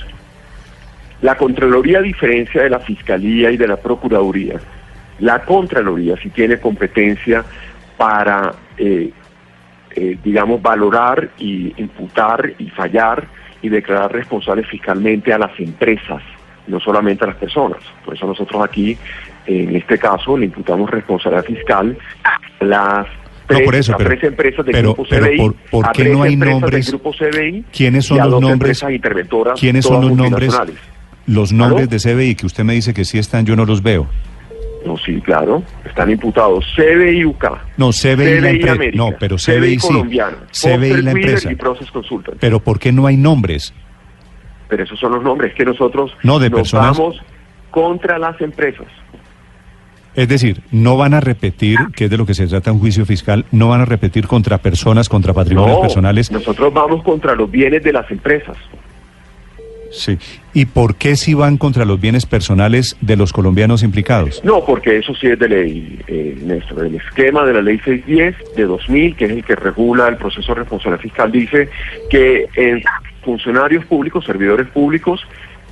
La 1.21 1.37
Contraloría, 1.37 1.99
a 1.99 2.03
diferencia 2.03 2.63
de 2.63 2.71
la 2.71 2.79
Fiscalía 2.79 3.51
y 3.51 3.57
de 3.57 3.67
la 3.67 3.77
Procuraduría, 3.77 4.61
la 5.19 5.45
Contraloría 5.45 6.17
sí 6.23 6.31
tiene 6.31 6.59
competencia 6.59 7.45
para, 7.97 8.55
eh, 8.79 9.11
eh, 9.97 10.19
digamos, 10.23 10.63
valorar 10.63 11.29
y 11.39 11.75
imputar 11.77 12.53
y 12.59 12.71
fallar 12.71 13.27
y 13.61 13.69
declarar 13.69 14.13
responsables 14.13 14.69
fiscalmente 14.69 15.33
a 15.33 15.39
las 15.39 15.59
empresas, 15.59 16.23
no 16.69 16.79
solamente 16.81 17.25
a 17.25 17.29
las 17.29 17.37
personas. 17.37 17.79
Por 18.05 18.15
eso 18.15 18.27
nosotros 18.27 18.63
aquí, 18.63 18.97
en 19.47 19.75
este 19.77 19.99
caso, 19.99 20.37
le 20.37 20.47
imputamos 20.47 20.91
responsabilidad 20.91 21.45
fiscal 21.45 21.97
a 22.25 22.65
las 22.65 23.07
No, 23.07 23.13
tres, 23.47 23.63
por 23.63 23.75
eso, 23.75 23.95
a 23.95 23.97
pero- 23.97 24.11
tres 24.11 24.25
empresas 24.25 24.65
del 24.67 24.73
pero- 24.75 24.95
grupo 24.95 25.09
CBI, 25.09 25.37
¿por- 25.39 25.55
por 25.71 25.87
a 25.87 25.93
qué 25.93 26.03
tres 26.05 26.17
no 26.17 26.23
hay 26.23 26.37
nombres? 26.37 26.87
del 26.87 26.93
grupo 26.93 27.13
CBI 27.13 27.65
¿Quiénes 27.73 28.05
son 28.07 28.17
y 28.19 28.21
a 28.21 28.27
los 28.27 28.41
nombres? 28.41 28.83
interventoras, 28.83 29.59
¿Quiénes 29.59 29.85
son 29.85 30.03
los 30.07 30.17
nombres? 30.17 30.55
Los 31.27 31.53
nombres 31.53 31.89
¿Aló? 31.89 31.91
de 31.91 31.99
CBI 31.99 32.35
que 32.37 32.47
usted 32.47 32.65
me 32.65 32.73
dice 32.75 32.95
que 32.95 33.05
sí 33.05 33.19
están, 33.19 33.45
yo 33.45 33.55
no 33.57 33.65
los 33.67 33.83
veo. 33.83 34.07
No, 34.87 34.97
sí, 34.97 35.21
claro, 35.21 35.63
están 35.85 36.11
imputados 36.11 36.65
CBI 36.77 37.25
UK. 37.25 37.45
No, 37.77 37.91
CBI, 37.91 38.41
la 38.41 38.51
empresa. 38.51 38.73
América, 38.73 38.97
No, 38.97 39.11
pero 39.19 39.37
CBI, 39.37 39.79
sí. 39.79 39.89
CBI 40.53 41.03
la 41.03 41.11
empresa. 41.11 41.51
y 41.53 41.57
Process 41.57 41.91
Consultant. 41.91 42.39
Pero 42.41 42.61
¿por 42.61 42.79
qué 42.79 42.93
no 42.93 43.07
hay 43.07 43.17
nombres? 43.17 43.75
Pero 44.69 44.85
esos 44.85 44.99
son 44.99 45.13
los 45.13 45.23
nombres 45.23 45.55
que 45.55 45.65
nosotros 45.65 46.13
No, 46.23 46.39
de 46.39 46.51
nos 46.51 46.61
personas. 46.61 46.97
vamos 46.99 47.21
contra 47.71 48.19
las 48.19 48.41
empresas. 48.41 48.87
Es 50.15 50.29
decir, 50.29 50.63
no 50.73 50.97
van 50.97 51.15
a 51.15 51.21
repetir, 51.21 51.79
que 51.95 52.05
es 52.07 52.11
de 52.11 52.17
lo 52.17 52.27
que 52.27 52.35
se 52.35 52.47
trata 52.49 52.73
un 52.73 52.81
juicio 52.81 53.07
fiscal, 53.07 53.45
no 53.53 53.69
van 53.69 53.83
a 53.83 53.85
repetir 53.85 54.27
contra 54.27 54.59
personas, 54.59 55.09
contra 55.09 55.33
patrimonios 55.33 55.77
No, 55.77 55.83
personales. 55.83 56.33
nosotros 56.33 56.73
vamos 56.73 57.03
contra 57.05 57.35
los 57.37 57.49
bienes 57.51 57.85
de 57.85 57.93
las 57.93 58.11
empresas. 58.11 58.57
Sí. 59.91 60.19
¿Y 60.55 60.67
por 60.67 60.97
qué 60.97 61.17
si 61.17 61.35
van 61.35 61.57
contra 61.57 61.85
los 61.85 62.01
bienes 62.01 62.27
personales 62.27 62.97
de 63.01 63.17
los 63.17 63.33
colombianos 63.33 63.83
implicados? 63.83 64.43
No, 64.45 64.65
porque 64.65 64.99
eso 64.99 65.15
sí 65.15 65.29
es 65.29 65.39
de 65.39 65.49
ley, 65.49 65.99
eh, 66.07 66.37
Néstor. 66.43 66.87
El 66.87 66.97
esquema 66.97 67.45
de 67.45 67.55
la 67.55 67.63
ley 67.63 67.79
610 67.79 68.55
de 68.57 68.65
2000, 68.65 69.17
que 69.17 69.25
es 69.27 69.31
el 69.31 69.45
que 69.45 69.57
regula 69.57 70.09
el 70.09 70.17
proceso 70.17 70.53
de 70.53 70.61
responsabilidad 70.61 71.03
fiscal, 71.03 71.33
dice 71.33 71.69
que 72.11 72.47
en 72.57 72.83
funcionarios 73.23 73.85
públicos, 73.87 74.25
servidores 74.25 74.67
públicos, 74.69 75.21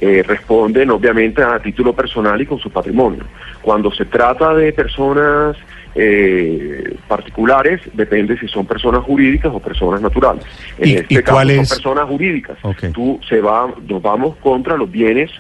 eh, 0.01 0.23
responden 0.27 0.91
obviamente 0.91 1.43
a 1.43 1.59
título 1.61 1.95
personal 1.95 2.41
y 2.41 2.47
con 2.47 2.59
su 2.59 2.71
patrimonio. 2.71 3.25
Cuando 3.63 3.91
se 3.93 4.05
trata 4.05 4.55
de 4.55 4.73
personas 4.73 5.57
eh, 5.95 6.95
particulares, 7.09 7.81
depende 7.95 8.39
si 8.39 8.47
son 8.49 8.67
personas 8.67 9.03
jurídicas 9.05 9.51
o 9.55 9.61
personas 9.61 10.01
naturales. 10.03 10.45
En 10.79 10.89
¿Y- 10.89 10.93
este 10.95 11.15
y 11.15 11.17
caso 11.23 11.41
son 11.41 11.57
personas 11.57 12.05
jurídicas. 12.09 12.59
Ok. 12.63 12.85
Tú 12.93 13.19
se 13.29 13.41
va, 13.41 13.73
nos 13.89 14.03
vamos 14.03 14.37
contra 14.37 14.77
los 14.77 14.91
bienes 14.91 15.31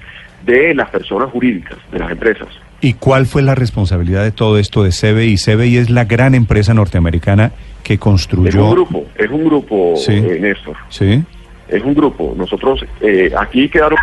de 0.44 0.74
las 0.74 0.88
personas 0.90 1.30
jurídicas, 1.30 1.76
de 1.92 1.98
las 1.98 2.10
empresas. 2.10 2.48
¿Y 2.80 2.94
cuál 2.94 3.26
fue 3.26 3.42
la 3.42 3.54
responsabilidad 3.54 4.22
de 4.22 4.32
todo 4.32 4.58
esto 4.58 4.82
de 4.82 4.90
CBI? 4.90 5.36
CBI 5.36 5.76
es 5.78 5.90
la 5.90 6.04
gran 6.04 6.34
empresa 6.34 6.72
norteamericana 6.74 7.52
que 7.82 7.98
construyó. 7.98 8.48
Es 8.48 8.54
un 8.56 8.70
grupo, 8.70 9.04
es 9.16 9.30
un 9.30 9.44
grupo, 9.44 9.94
Sí. 9.96 10.12
eh, 10.12 10.38
Néstor. 10.40 10.76
Sí. 10.88 11.22
Es 11.68 11.82
un 11.82 11.94
grupo. 11.94 12.34
Nosotros, 12.36 12.84
eh, 13.00 13.32
aquí 13.36 13.68
quedaron 13.68 13.98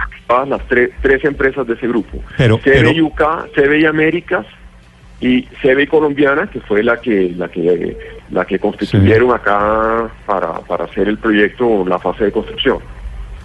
las 0.48 0.62
tres, 0.68 0.90
tres 1.02 1.24
empresas 1.24 1.66
de 1.68 1.74
ese 1.76 1.88
grupo. 1.88 2.20
Pero- 2.38 2.60
pero- 2.64 2.90
UK, 2.90 3.22
CBI 3.56 3.86
Américas 3.86 4.46
y 5.22 5.44
CBI 5.62 5.88
Colombiana, 5.88 6.48
que 6.48 6.60
fue 6.62 6.84
la 6.84 7.00
que 7.00 7.34
la 7.38 7.48
que 7.48 7.98
la 8.32 8.46
que 8.46 8.60
constituyeron 8.60 9.32
acá 9.34 10.10
para, 10.26 10.54
para 10.62 10.86
hacer 10.86 11.08
el 11.08 11.18
proyecto, 11.18 11.86
la 11.88 12.00
fase 12.00 12.26
de 12.26 12.32
construcción. 12.32 12.80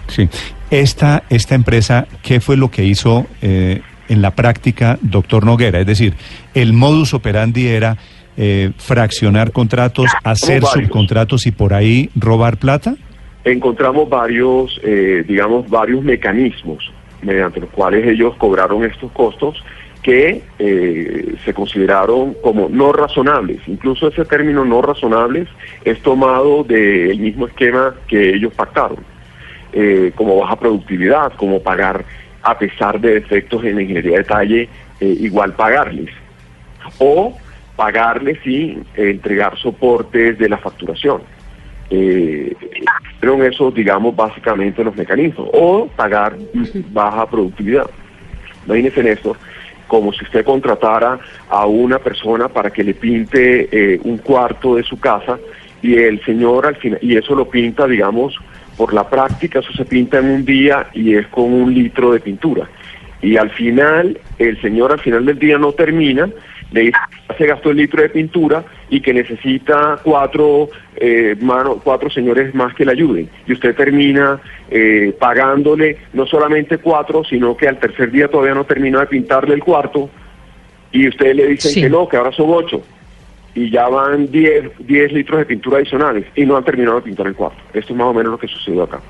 Sí. 0.09 0.29
Esta, 0.71 1.23
esta 1.31 1.55
empresa, 1.55 2.07
¿qué 2.23 2.41
fue 2.41 2.57
lo 2.57 2.71
que 2.71 2.85
hizo 2.85 3.27
eh, 3.43 3.83
en 4.09 4.23
la 4.23 4.31
práctica, 4.33 4.99
doctor 5.03 5.45
Noguera? 5.45 5.79
Es 5.81 5.87
decir, 5.87 6.15
el 6.55 6.73
modus 6.73 7.15
operandi 7.15 7.67
era 7.69 7.97
eh, 8.37 8.71
fraccionar 8.79 9.53
contratos, 9.53 10.11
hacer 10.25 10.63
subcontratos 10.65 11.47
y 11.47 11.51
por 11.51 11.75
ahí 11.75 12.11
robar 12.17 12.57
plata. 12.57 12.95
Encontramos 13.53 14.09
varios, 14.09 14.81
eh, 14.83 15.25
digamos, 15.27 15.69
varios 15.69 16.03
mecanismos 16.03 16.93
mediante 17.23 17.61
los 17.61 17.71
cuales 17.71 18.07
ellos 18.07 18.35
cobraron 18.37 18.85
estos 18.85 19.11
costos 19.13 19.63
que 20.03 20.43
eh, 20.59 21.35
se 21.45 21.53
consideraron 21.53 22.35
como 22.43 22.69
no 22.69 22.93
razonables. 22.93 23.61
Incluso 23.67 24.09
ese 24.09 24.25
término 24.25 24.65
no 24.65 24.81
razonables 24.81 25.49
es 25.85 26.01
tomado 26.01 26.65
del 26.65 27.19
mismo 27.19 27.47
esquema 27.47 27.95
que 28.07 28.35
ellos 28.35 28.55
pactaron, 28.55 28.99
eh, 29.73 30.13
como 30.15 30.39
baja 30.39 30.57
productividad, 30.57 31.33
como 31.35 31.61
pagar 31.61 32.05
a 32.43 32.59
pesar 32.59 33.01
de 33.01 33.15
defectos 33.15 33.65
en 33.65 33.81
ingeniería 33.81 34.13
de 34.13 34.19
detalle, 34.19 34.69
eh, 35.01 35.17
igual 35.21 35.55
pagarles. 35.55 36.11
O 36.99 37.37
pagarles 37.77 38.39
eh, 38.47 38.77
entregar 38.97 39.59
soportes 39.59 40.39
de 40.39 40.49
la 40.49 40.59
facturación 40.59 41.23
eh, 41.91 42.55
fueron 43.21 43.43
esos, 43.43 43.75
digamos, 43.75 44.15
básicamente 44.15 44.85
los 44.85 44.97
mecanismos. 44.97 45.49
O 45.53 45.89
pagar 45.89 46.37
baja 46.91 47.29
productividad. 47.29 47.87
Imagínese, 48.67 49.03
Néstor, 49.03 49.37
como 49.87 50.13
si 50.13 50.25
usted 50.25 50.45
contratara 50.45 51.19
a 51.49 51.67
una 51.67 51.99
persona 51.99 52.49
para 52.49 52.71
que 52.71 52.85
le 52.85 52.95
pinte 52.95 53.69
eh, 53.73 54.01
un 54.05 54.19
cuarto 54.19 54.77
de 54.77 54.83
su 54.83 55.01
casa 55.01 55.39
y 55.81 55.95
el 55.95 56.23
señor 56.25 56.67
al 56.67 56.77
final, 56.77 56.99
y 57.03 57.17
eso 57.17 57.35
lo 57.35 57.49
pinta, 57.49 57.87
digamos, 57.87 58.37
por 58.77 58.93
la 58.93 59.09
práctica, 59.09 59.61
eso 59.61 59.73
se 59.73 59.85
pinta 59.85 60.19
en 60.19 60.27
un 60.27 60.45
día 60.45 60.89
y 60.93 61.15
es 61.15 61.27
con 61.29 61.53
un 61.53 61.73
litro 61.73 62.13
de 62.13 62.21
pintura. 62.21 62.69
Y 63.23 63.37
al 63.37 63.51
final, 63.51 64.19
el 64.39 64.61
señor 64.61 64.93
al 64.93 65.01
final 65.01 65.25
del 65.25 65.39
día 65.39 65.59
no 65.59 65.73
termina, 65.73 66.29
le 66.71 66.81
dice, 66.83 66.99
"Ya 67.29 67.37
se 67.37 67.47
gastó 67.47 67.71
el 67.71 67.79
litro 67.79 68.03
de 68.03 68.11
pintura 68.11 68.65
y 68.91 69.01
que 69.01 69.13
necesita 69.13 69.99
cuatro, 70.03 70.69
eh, 70.97 71.37
mano- 71.41 71.81
cuatro 71.83 72.09
señores 72.11 72.55
más 72.55 72.75
que 72.75 72.85
le 72.85 72.93
ayuden. 72.93 73.29
Y 73.47 73.53
usted 73.53 73.75
termina 73.75 74.41
eh, 74.71 75.15
pagándole 75.19 75.99
no 76.13 76.27
solamente 76.27 76.79
cuatro, 76.79 77.25
sino 77.25 77.57
que 77.57 77.69
al 77.69 77.79
tercer 77.79 78.11
día 78.11 78.29
todavía 78.29 78.55
no 78.55 78.65
termina 78.65 79.01
de 79.01 79.07
pintarle 79.07 79.55
el 79.55 79.63
cuarto 79.65 80.09
y 80.93 81.09
ustedes 81.09 81.37
le 81.37 81.47
dicen 81.49 81.71
Sí. 81.73 81.81
que 81.83 81.91
no, 81.91 82.09
que 82.09 82.17
ahora 82.17 82.33
son 82.33 82.47
ocho. 82.51 82.83
Y 83.55 83.71
ya 83.71 83.89
van 83.89 84.31
10, 84.31 84.71
10 84.87 85.13
litros 85.13 85.39
de 85.41 85.47
pintura 85.47 85.79
adicionales 85.79 86.25
y 86.37 86.45
no 86.47 86.57
han 86.57 86.65
terminado 86.65 86.97
de 86.97 87.03
pintar 87.03 87.27
el 87.27 87.35
cuarto. 87.35 87.59
Esto 87.75 87.93
es 87.93 87.99
más 87.99 88.07
o 88.09 88.15
menos 88.15 88.33
lo 88.33 88.39
que 88.39 88.47
sucedió 88.49 88.85
acá. 88.85 89.01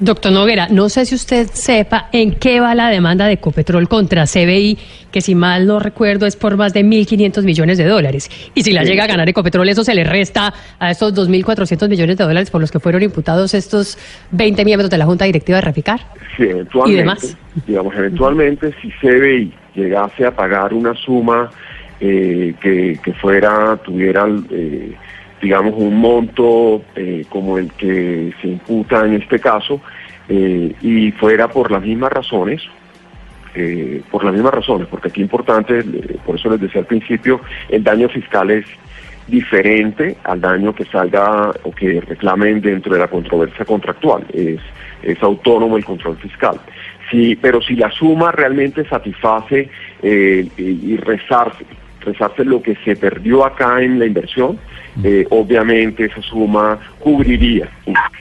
Doctor 0.00 0.30
Noguera, 0.30 0.68
no 0.70 0.88
sé 0.88 1.04
si 1.06 1.14
usted 1.16 1.48
sepa 1.52 2.08
en 2.12 2.32
qué 2.36 2.60
va 2.60 2.74
la 2.76 2.88
demanda 2.88 3.26
de 3.26 3.32
Ecopetrol 3.32 3.88
contra 3.88 4.26
CBI, 4.26 4.78
que 5.10 5.20
si 5.20 5.34
mal 5.34 5.66
no 5.66 5.80
recuerdo 5.80 6.26
es 6.26 6.36
por 6.36 6.56
más 6.56 6.72
de 6.72 6.84
1.500 6.84 7.42
millones 7.42 7.78
de 7.78 7.84
dólares. 7.84 8.30
Y 8.54 8.62
si 8.62 8.72
la 8.72 8.82
Sí. 8.84 8.90
llega 8.90 9.04
a 9.04 9.06
ganar 9.08 9.28
Ecopetrol, 9.28 9.68
eso 9.68 9.82
se 9.82 9.94
le 9.94 10.04
resta 10.04 10.54
a 10.78 10.90
estos 10.92 11.14
2.400 11.14 11.88
millones 11.88 12.16
de 12.16 12.24
dólares 12.24 12.50
por 12.50 12.60
los 12.60 12.70
que 12.70 12.78
fueron 12.78 13.02
imputados 13.02 13.54
estos 13.54 13.98
20 14.30 14.64
miembros 14.64 14.88
de 14.88 14.98
la 14.98 15.04
Junta 15.06 15.24
Directiva 15.24 15.56
de 15.58 15.62
Reficar. 15.62 16.00
Sí, 16.36 16.44
eventualmente, 16.44 16.92
¿Y 16.92 16.96
demás? 16.96 17.36
digamos, 17.66 17.94
eventualmente, 17.96 18.72
si 18.80 18.90
CBI 19.00 19.52
llegase 19.74 20.24
a 20.26 20.30
pagar 20.30 20.74
una 20.74 20.94
suma 20.94 21.50
eh, 22.00 22.54
que, 22.60 23.00
que 23.02 23.12
fuera, 23.14 23.76
tuviera, 23.84 24.26
eh, 24.52 24.92
digamos, 25.40 25.74
un 25.76 26.00
monto 26.00 26.82
eh, 26.94 27.24
como 27.28 27.58
el 27.58 27.72
que 27.72 28.32
se 28.40 28.48
imputa 28.48 29.04
en 29.04 29.14
este 29.14 29.38
caso, 29.38 29.80
eh, 30.28 30.74
y 30.80 31.12
fuera 31.12 31.48
por 31.48 31.70
las 31.70 31.82
mismas 31.82 32.12
razones, 32.12 32.62
eh, 33.54 34.02
por 34.10 34.24
las 34.24 34.34
mismas 34.34 34.54
razones, 34.54 34.88
porque 34.88 35.08
aquí 35.08 35.20
importante, 35.20 35.82
por 36.24 36.36
eso 36.36 36.50
les 36.50 36.60
decía 36.60 36.80
al 36.80 36.86
principio, 36.86 37.40
el 37.68 37.82
daño 37.82 38.08
fiscal 38.08 38.50
es 38.50 38.66
diferente 39.26 40.16
al 40.24 40.40
daño 40.40 40.74
que 40.74 40.84
salga 40.86 41.50
o 41.62 41.70
que 41.70 42.00
reclamen 42.00 42.60
dentro 42.60 42.94
de 42.94 43.00
la 43.00 43.08
controversia 43.08 43.64
contractual. 43.64 44.24
Es, 44.32 44.60
es 45.02 45.22
autónomo 45.22 45.76
el 45.76 45.84
control 45.84 46.16
fiscal. 46.16 46.58
Sí, 47.10 47.38
pero 47.40 47.60
si 47.60 47.74
la 47.74 47.90
suma 47.90 48.32
realmente 48.32 48.86
satisface 48.88 49.68
y, 50.02 50.08
y 50.56 50.96
rezarse 52.00 52.44
lo 52.44 52.62
que 52.62 52.76
se 52.84 52.96
perdió 52.96 53.44
acá 53.44 53.82
en 53.82 53.98
la 53.98 54.06
inversión, 54.06 54.58
eh, 55.02 55.26
obviamente 55.30 56.06
esa 56.06 56.22
suma 56.22 56.78
cubriría 56.98 57.68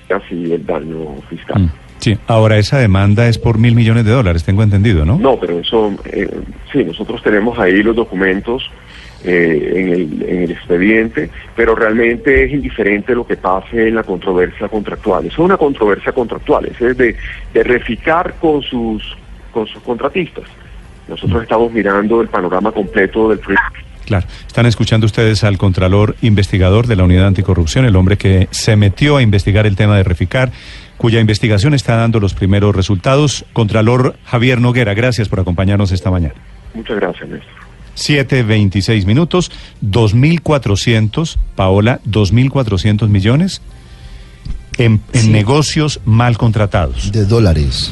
así 0.10 0.54
el 0.54 0.66
daño 0.66 1.16
fiscal. 1.30 1.64
Mm, 1.64 1.70
Sí, 2.00 2.18
ahora 2.28 2.58
esa 2.58 2.78
demanda 2.78 3.28
es 3.28 3.38
por 3.40 3.58
mil 3.58 3.74
millones 3.76 4.06
de 4.06 4.12
dólares, 4.12 4.44
tengo 4.44 4.62
entendido, 4.62 5.04
¿no? 5.04 5.18
No, 5.18 5.40
pero 5.40 5.60
eso, 5.60 5.96
eh, 6.06 6.30
sí, 6.72 6.84
nosotros 6.84 7.22
tenemos 7.24 7.58
ahí 7.58 7.82
los 7.82 7.96
documentos 7.96 8.70
eh, 9.24 9.74
en, 9.76 9.90
el, 9.90 10.26
en 10.30 10.44
el 10.44 10.52
expediente, 10.52 11.30
pero 11.56 11.74
realmente 11.74 12.46
es 12.46 12.54
indiferente 12.54 13.16
lo 13.16 13.26
que 13.26 13.36
pase 13.36 13.88
en 13.88 13.96
la 13.96 14.04
controversia 14.04 14.68
contractual. 14.68 15.26
Eso 15.26 15.34
es 15.34 15.40
una 15.40 15.58
controversia 15.58 16.12
contractual, 16.12 16.68
es 16.68 16.98
de, 16.98 17.16
de 17.54 17.64
reficar 17.64 18.36
con 18.40 18.62
sus, 18.62 19.18
con 19.52 19.66
sus 19.66 19.82
contratistas. 19.82 20.46
Nosotros 21.08 21.44
estamos 21.44 21.72
mirando 21.72 22.22
el 22.22 22.28
panorama 22.28 22.72
completo 22.72 23.30
del 23.30 23.40
proyecto. 23.40 23.80
Claro, 24.06 24.26
están 24.48 24.66
escuchando 24.66 25.06
ustedes 25.06 25.44
al 25.44 25.58
Contralor 25.58 26.16
Investigador 26.22 26.88
de 26.88 26.96
la 26.96 27.04
Unidad 27.04 27.28
Anticorrupción, 27.28 27.84
el 27.86 27.96
hombre 27.98 28.18
que 28.18 28.48
se 28.52 28.76
metió 28.78 29.18
a 29.18 29.22
investigar 29.22 29.66
el 29.68 29.76
tema 29.76 29.98
de 29.98 30.04
Reficar, 30.04 30.52
cuya 30.98 31.20
investigación 31.20 31.74
está 31.74 31.96
dando 31.98 32.20
los 32.22 32.34
primeros 32.34 32.74
resultados. 32.76 33.44
Contralor 33.52 34.16
Javier 34.26 34.62
Noguera, 34.62 34.94
gracias 34.94 35.28
por 35.28 35.40
acompañarnos 35.42 35.92
esta 35.92 36.10
mañana. 36.10 36.36
Muchas 36.74 36.96
gracias, 36.98 37.28
Néstor. 37.30 37.52
7.26 37.98 39.06
minutos, 39.06 39.52
2.400, 39.84 41.38
Paola, 41.56 42.00
2.400 42.06 43.08
millones 43.10 43.62
en, 44.78 45.02
en 45.14 45.22
Sí. 45.22 45.30
negocios 45.32 46.00
mal 46.06 46.38
contratados. 46.38 47.12
De 47.12 47.26
dólares. 47.26 47.92